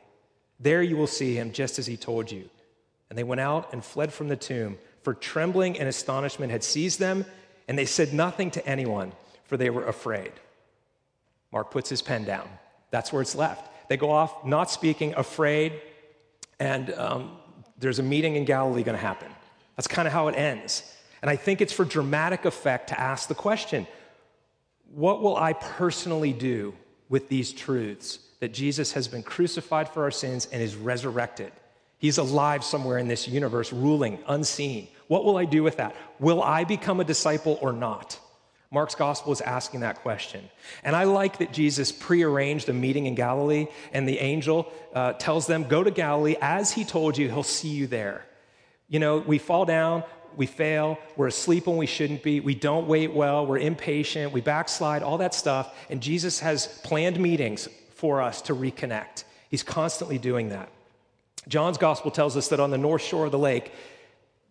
There 0.58 0.82
you 0.82 0.96
will 0.96 1.08
see 1.08 1.36
him 1.36 1.52
just 1.52 1.80
as 1.80 1.86
he 1.86 1.98
told 1.98 2.32
you. 2.32 2.50
And 3.10 3.20
they 3.20 3.24
went 3.24 3.42
out 3.42 3.74
and 3.74 3.84
fled 3.84 4.13
from 4.13 4.30
the 4.30 4.38
tomb, 4.38 4.78
for 5.04 5.13
trembling 5.13 5.80
and 5.80 5.88
astonishment 5.88 6.52
had 6.52 6.63
seized 6.63 7.00
them, 7.00 7.26
and 7.68 7.78
they 7.78 7.86
said 7.86 8.13
nothing 8.13 8.52
to 8.52 8.66
anyone, 8.68 9.12
for 9.46 9.58
they 9.58 9.70
were 9.70 9.86
afraid. 9.86 10.32
Mark 11.52 11.72
puts 11.72 11.89
his 11.89 12.02
pen 12.02 12.24
down. 12.24 12.48
That's 12.92 13.13
where 13.13 13.22
it's 13.22 13.36
left. 13.36 13.70
They 13.89 13.98
go 13.98 14.12
off 14.12 14.46
not 14.46 14.72
speaking, 14.72 15.13
afraid, 15.16 15.82
and 16.60 16.94
um, 16.94 17.38
there's 17.78 18.00
a 18.00 18.04
meeting 18.04 18.36
in 18.36 18.46
Galilee 18.46 18.84
going 18.84 18.98
to 18.98 19.02
happen. 19.04 19.30
That's 19.76 19.88
kind 19.88 20.08
of 20.08 20.13
how 20.13 20.28
it 20.28 20.36
ends. 20.36 20.84
And 21.22 21.30
I 21.30 21.36
think 21.36 21.62
it's 21.62 21.74
for 21.74 21.86
dramatic 21.86 22.46
effect 22.46 22.89
to 22.89 23.00
ask 23.00 23.28
the 23.28 23.36
question 23.36 23.88
what 24.94 25.24
will 25.24 25.36
I 25.36 25.54
personally 25.54 26.34
do 26.34 26.76
with 27.10 27.28
these 27.28 27.52
truths? 27.52 28.20
that 28.44 28.52
Jesus 28.52 28.92
has 28.92 29.08
been 29.08 29.24
crucified 29.24 29.88
for 29.88 30.04
our 30.04 30.12
sins 30.12 30.50
and 30.52 30.62
is 30.62 30.76
resurrected. 30.76 31.54
He's 31.98 32.18
alive 32.18 32.62
somewhere 32.62 32.98
in 32.98 33.08
this 33.08 33.26
universe, 33.26 33.72
ruling, 33.72 34.20
unseen. 34.28 34.89
What 35.08 35.26
will 35.26 35.38
I 35.38 35.46
do 35.46 35.63
with 35.63 35.78
that? 35.78 35.96
Will 36.20 36.42
I 36.42 36.63
become 36.63 37.00
a 37.00 37.04
disciple 37.04 37.58
or 37.62 37.74
not? 37.74 38.20
Mark's 38.72 38.96
gospel 38.96 39.32
is 39.32 39.39
asking 39.42 39.82
that 39.82 40.02
question. 40.02 40.50
And 40.84 40.96
I 40.96 41.04
like 41.04 41.38
that 41.38 41.54
Jesus 41.54 41.92
prearranged 41.92 42.70
a 42.70 42.74
meeting 42.74 43.06
in 43.06 43.13
Galilee, 43.13 43.68
and 43.92 44.08
the 44.08 44.18
angel 44.18 44.74
uh, 44.96 45.13
tells 45.13 45.46
them, 45.46 45.66
Go 45.66 45.84
to 45.84 45.92
Galilee. 45.92 46.36
As 46.42 46.72
he 46.72 46.84
told 46.84 47.16
you, 47.16 47.30
he'll 47.30 47.44
see 47.44 47.70
you 47.70 47.86
there. 47.86 48.26
You 48.89 49.00
know, 49.00 49.20
we 49.20 49.38
fall 49.38 49.66
down, 49.66 50.04
we 50.36 50.48
fail, 50.48 50.98
we're 51.16 51.28
asleep 51.28 51.68
when 51.68 51.78
we 51.78 51.86
shouldn't 51.86 52.24
be, 52.24 52.39
we 52.39 52.56
don't 52.56 52.88
wait 52.88 53.13
well, 53.13 53.46
we're 53.46 53.60
impatient, 53.60 54.34
we 54.34 54.42
backslide, 54.42 55.04
all 55.04 55.20
that 55.20 55.36
stuff. 55.36 55.76
And 55.92 56.02
Jesus 56.02 56.39
has 56.39 56.68
planned 56.84 57.20
meetings 57.20 57.70
for 57.94 58.22
us 58.22 58.42
to 58.44 58.56
reconnect. 58.56 59.24
He's 59.50 59.63
constantly 59.63 60.18
doing 60.18 60.50
that. 60.50 60.70
John's 61.48 61.78
gospel 61.78 62.10
tells 62.10 62.36
us 62.38 62.48
that 62.50 62.60
on 62.60 62.72
the 62.72 62.78
north 62.78 63.04
shore 63.04 63.26
of 63.26 63.32
the 63.32 63.38
lake, 63.38 63.72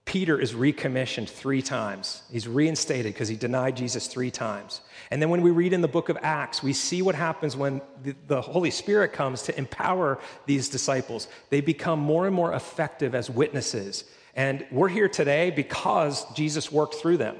Peter 0.04 0.38
is 0.38 0.52
recommissioned 0.52 1.28
three 1.28 1.62
times. 1.62 2.22
He's 2.30 2.48
reinstated 2.48 3.14
because 3.14 3.28
he 3.28 3.36
denied 3.36 3.76
Jesus 3.76 4.08
three 4.08 4.32
times. 4.32 4.80
And 5.10 5.22
then 5.22 5.30
when 5.30 5.42
we 5.42 5.50
read 5.50 5.72
in 5.72 5.80
the 5.80 5.88
book 5.88 6.08
of 6.08 6.18
Acts, 6.22 6.62
we 6.62 6.72
see 6.72 7.02
what 7.02 7.14
happens 7.14 7.56
when 7.56 7.80
the, 8.02 8.14
the, 8.26 8.40
Holy 8.40 8.70
Spirit 8.70 9.12
comes 9.12 9.42
to 9.42 9.56
empower 9.56 10.18
these 10.46 10.68
disciples. 10.68 11.28
They 11.50 11.60
become 11.60 12.00
more 12.00 12.26
and 12.26 12.34
more 12.34 12.52
effective 12.52 13.14
as 13.14 13.30
witnesses. 13.30 14.04
And 14.34 14.66
we're 14.72 14.88
here 14.88 15.08
today 15.08 15.50
because 15.50 16.24
Jesus 16.34 16.72
worked 16.72 16.96
through 16.96 17.18
them. 17.18 17.36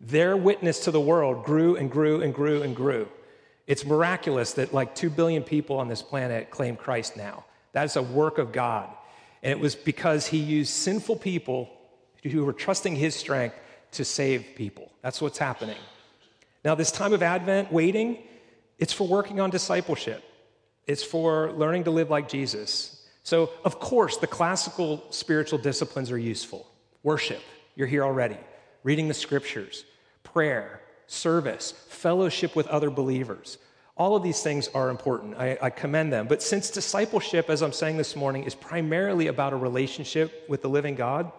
Their 0.00 0.36
witness 0.36 0.80
to 0.80 0.90
the 0.90 1.00
world 1.00 1.44
grew 1.44 1.76
and 1.76 1.90
grew 1.90 2.22
and 2.22 2.32
grew 2.32 2.62
and 2.62 2.74
grew. 2.74 3.08
It's 3.66 3.84
miraculous 3.84 4.54
that 4.54 4.72
like 4.72 4.94
2 4.94 5.10
billion 5.10 5.42
people 5.42 5.76
on 5.76 5.88
this 5.88 6.00
planet 6.00 6.50
claim 6.50 6.74
Christ 6.74 7.18
now. 7.18 7.44
That 7.72 7.84
is 7.84 7.96
a 7.96 8.02
work 8.02 8.38
of 8.38 8.50
God. 8.50 8.88
And 9.42 9.52
it 9.52 9.60
was 9.60 9.74
because 9.74 10.26
he 10.26 10.38
used 10.38 10.70
sinful 10.70 11.16
people 11.16 11.70
who 12.22 12.44
were 12.44 12.52
trusting 12.52 12.96
his 12.96 13.14
strength 13.14 13.56
to 13.92 14.04
save 14.04 14.46
people. 14.54 14.92
That's 15.02 15.20
what's 15.20 15.38
happening. 15.38 15.78
Now, 16.64 16.74
this 16.74 16.90
time 16.90 17.12
of 17.12 17.22
Advent, 17.22 17.72
waiting, 17.72 18.18
it's 18.78 18.92
for 18.92 19.06
working 19.06 19.40
on 19.40 19.50
discipleship, 19.50 20.22
it's 20.86 21.02
for 21.02 21.52
learning 21.52 21.84
to 21.84 21.90
live 21.90 22.10
like 22.10 22.28
Jesus. 22.28 23.06
So, 23.22 23.50
of 23.64 23.78
course, 23.78 24.16
the 24.16 24.26
classical 24.26 25.04
spiritual 25.10 25.58
disciplines 25.58 26.10
are 26.10 26.18
useful 26.18 26.66
worship, 27.02 27.42
you're 27.76 27.86
here 27.86 28.04
already, 28.04 28.36
reading 28.82 29.08
the 29.08 29.14
scriptures, 29.14 29.84
prayer, 30.24 30.80
service, 31.06 31.72
fellowship 31.88 32.56
with 32.56 32.66
other 32.68 32.90
believers. 32.90 33.58
All 33.96 34.14
of 34.14 34.22
these 34.22 34.42
things 34.42 34.68
are 34.74 34.90
important. 34.90 35.36
I, 35.36 35.58
I, 35.60 35.70
commend 35.70 36.12
them. 36.12 36.28
But 36.28 36.42
since 36.42 36.70
discipleship, 36.70 37.50
as 37.50 37.62
I'm 37.62 37.72
saying 37.72 37.96
this 37.96 38.14
morning, 38.14 38.44
is 38.44 38.54
primarily 38.54 39.26
about 39.26 39.52
a 39.52 39.56
relationship 39.56 40.44
with 40.48 40.62
the 40.62 40.68
living 40.68 40.94
God, 40.94 41.32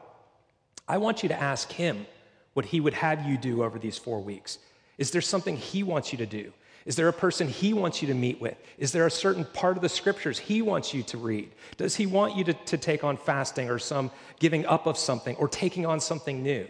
I 0.90 0.98
want 0.98 1.24
you 1.24 1.30
to 1.30 1.40
ask 1.40 1.72
Him 1.72 2.06
what 2.54 2.66
He 2.66 2.82
would 2.82 2.96
have 2.96 3.26
you 3.26 3.38
do 3.38 3.64
over 3.64 3.78
these 3.80 3.98
four 3.98 4.20
weeks. 4.20 4.58
Is 4.98 5.12
there 5.12 5.22
something 5.22 5.56
He 5.56 5.84
wants 5.84 6.12
you 6.12 6.18
to 6.18 6.26
do? 6.26 6.52
Is 6.86 6.96
there 6.96 7.08
a 7.08 7.14
person 7.14 7.48
He 7.48 7.74
wants 7.74 8.02
you 8.02 8.08
to 8.08 8.14
meet 8.14 8.42
with? 8.42 8.58
Is 8.80 8.92
there 8.92 9.06
a 9.06 9.12
certain 9.12 9.46
part 9.46 9.78
of 9.78 9.84
the 9.84 9.90
scriptures 9.90 10.40
He 10.40 10.62
wants 10.62 10.94
you 10.94 11.04
to 11.04 11.18
read? 11.18 11.52
Does 11.78 11.96
He 11.96 12.08
want 12.08 12.36
you 12.36 12.44
to, 12.46 12.54
to 12.54 12.78
take 12.78 13.04
on 13.04 13.16
fasting 13.16 13.70
or 13.70 13.80
some 13.80 14.12
giving 14.40 14.66
up 14.66 14.88
of 14.88 14.98
something 14.98 15.36
or 15.38 15.48
taking 15.48 15.86
on 15.86 16.00
something 16.00 16.42
new? 16.42 16.68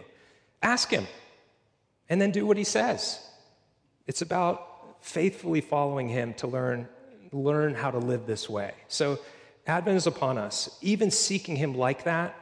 Ask 0.62 0.90
Him 0.90 1.06
and 2.08 2.20
then 2.20 2.30
do 2.30 2.46
what 2.46 2.58
He 2.58 2.64
says. 2.64 3.26
It's 4.06 4.22
about 4.22 4.66
faithfully 5.00 5.60
following 5.60 6.08
him 6.08 6.34
to 6.34 6.46
learn, 6.46 6.88
learn 7.32 7.74
how 7.74 7.90
to 7.90 7.98
live 7.98 8.26
this 8.26 8.48
way. 8.48 8.74
So, 8.88 9.18
Advent 9.66 9.96
is 9.96 10.06
upon 10.06 10.36
us. 10.38 10.78
Even 10.80 11.10
seeking 11.10 11.56
him 11.56 11.76
like 11.76 12.04
that 12.04 12.34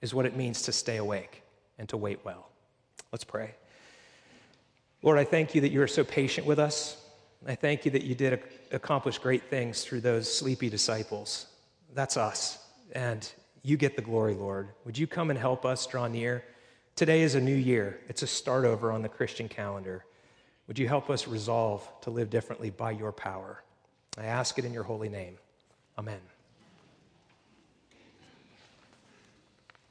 is 0.00 0.14
what 0.14 0.26
it 0.26 0.36
means 0.36 0.62
to 0.62 0.72
stay 0.72 0.96
awake 0.96 1.42
and 1.78 1.88
to 1.88 1.96
wait 1.96 2.20
well. 2.24 2.48
Let's 3.12 3.24
pray. 3.24 3.54
Lord, 5.02 5.18
I 5.18 5.24
thank 5.24 5.54
you 5.54 5.60
that 5.62 5.70
you 5.70 5.80
are 5.82 5.88
so 5.88 6.04
patient 6.04 6.46
with 6.46 6.58
us. 6.58 6.96
I 7.46 7.54
thank 7.54 7.84
you 7.84 7.90
that 7.92 8.02
you 8.02 8.14
did 8.14 8.42
accomplish 8.72 9.18
great 9.18 9.44
things 9.44 9.84
through 9.84 10.00
those 10.00 10.32
sleepy 10.32 10.68
disciples. 10.68 11.46
That's 11.94 12.16
us. 12.16 12.58
And 12.92 13.30
you 13.62 13.76
get 13.76 13.96
the 13.96 14.02
glory, 14.02 14.34
Lord. 14.34 14.68
Would 14.84 14.98
you 14.98 15.06
come 15.06 15.30
and 15.30 15.38
help 15.38 15.64
us 15.64 15.86
draw 15.86 16.08
near? 16.08 16.44
Today 16.96 17.22
is 17.22 17.36
a 17.36 17.40
new 17.40 17.54
year, 17.54 18.00
it's 18.08 18.22
a 18.22 18.26
start 18.26 18.64
over 18.64 18.90
on 18.90 19.02
the 19.02 19.08
Christian 19.08 19.48
calendar. 19.48 20.04
Would 20.66 20.78
you 20.78 20.88
help 20.88 21.10
us 21.10 21.28
resolve 21.28 21.88
to 22.02 22.10
live 22.10 22.28
differently 22.28 22.70
by 22.70 22.90
your 22.90 23.12
power? 23.12 23.62
I 24.18 24.24
ask 24.24 24.58
it 24.58 24.64
in 24.64 24.72
your 24.72 24.82
holy 24.82 25.08
name. 25.08 25.38
Amen. 25.96 26.37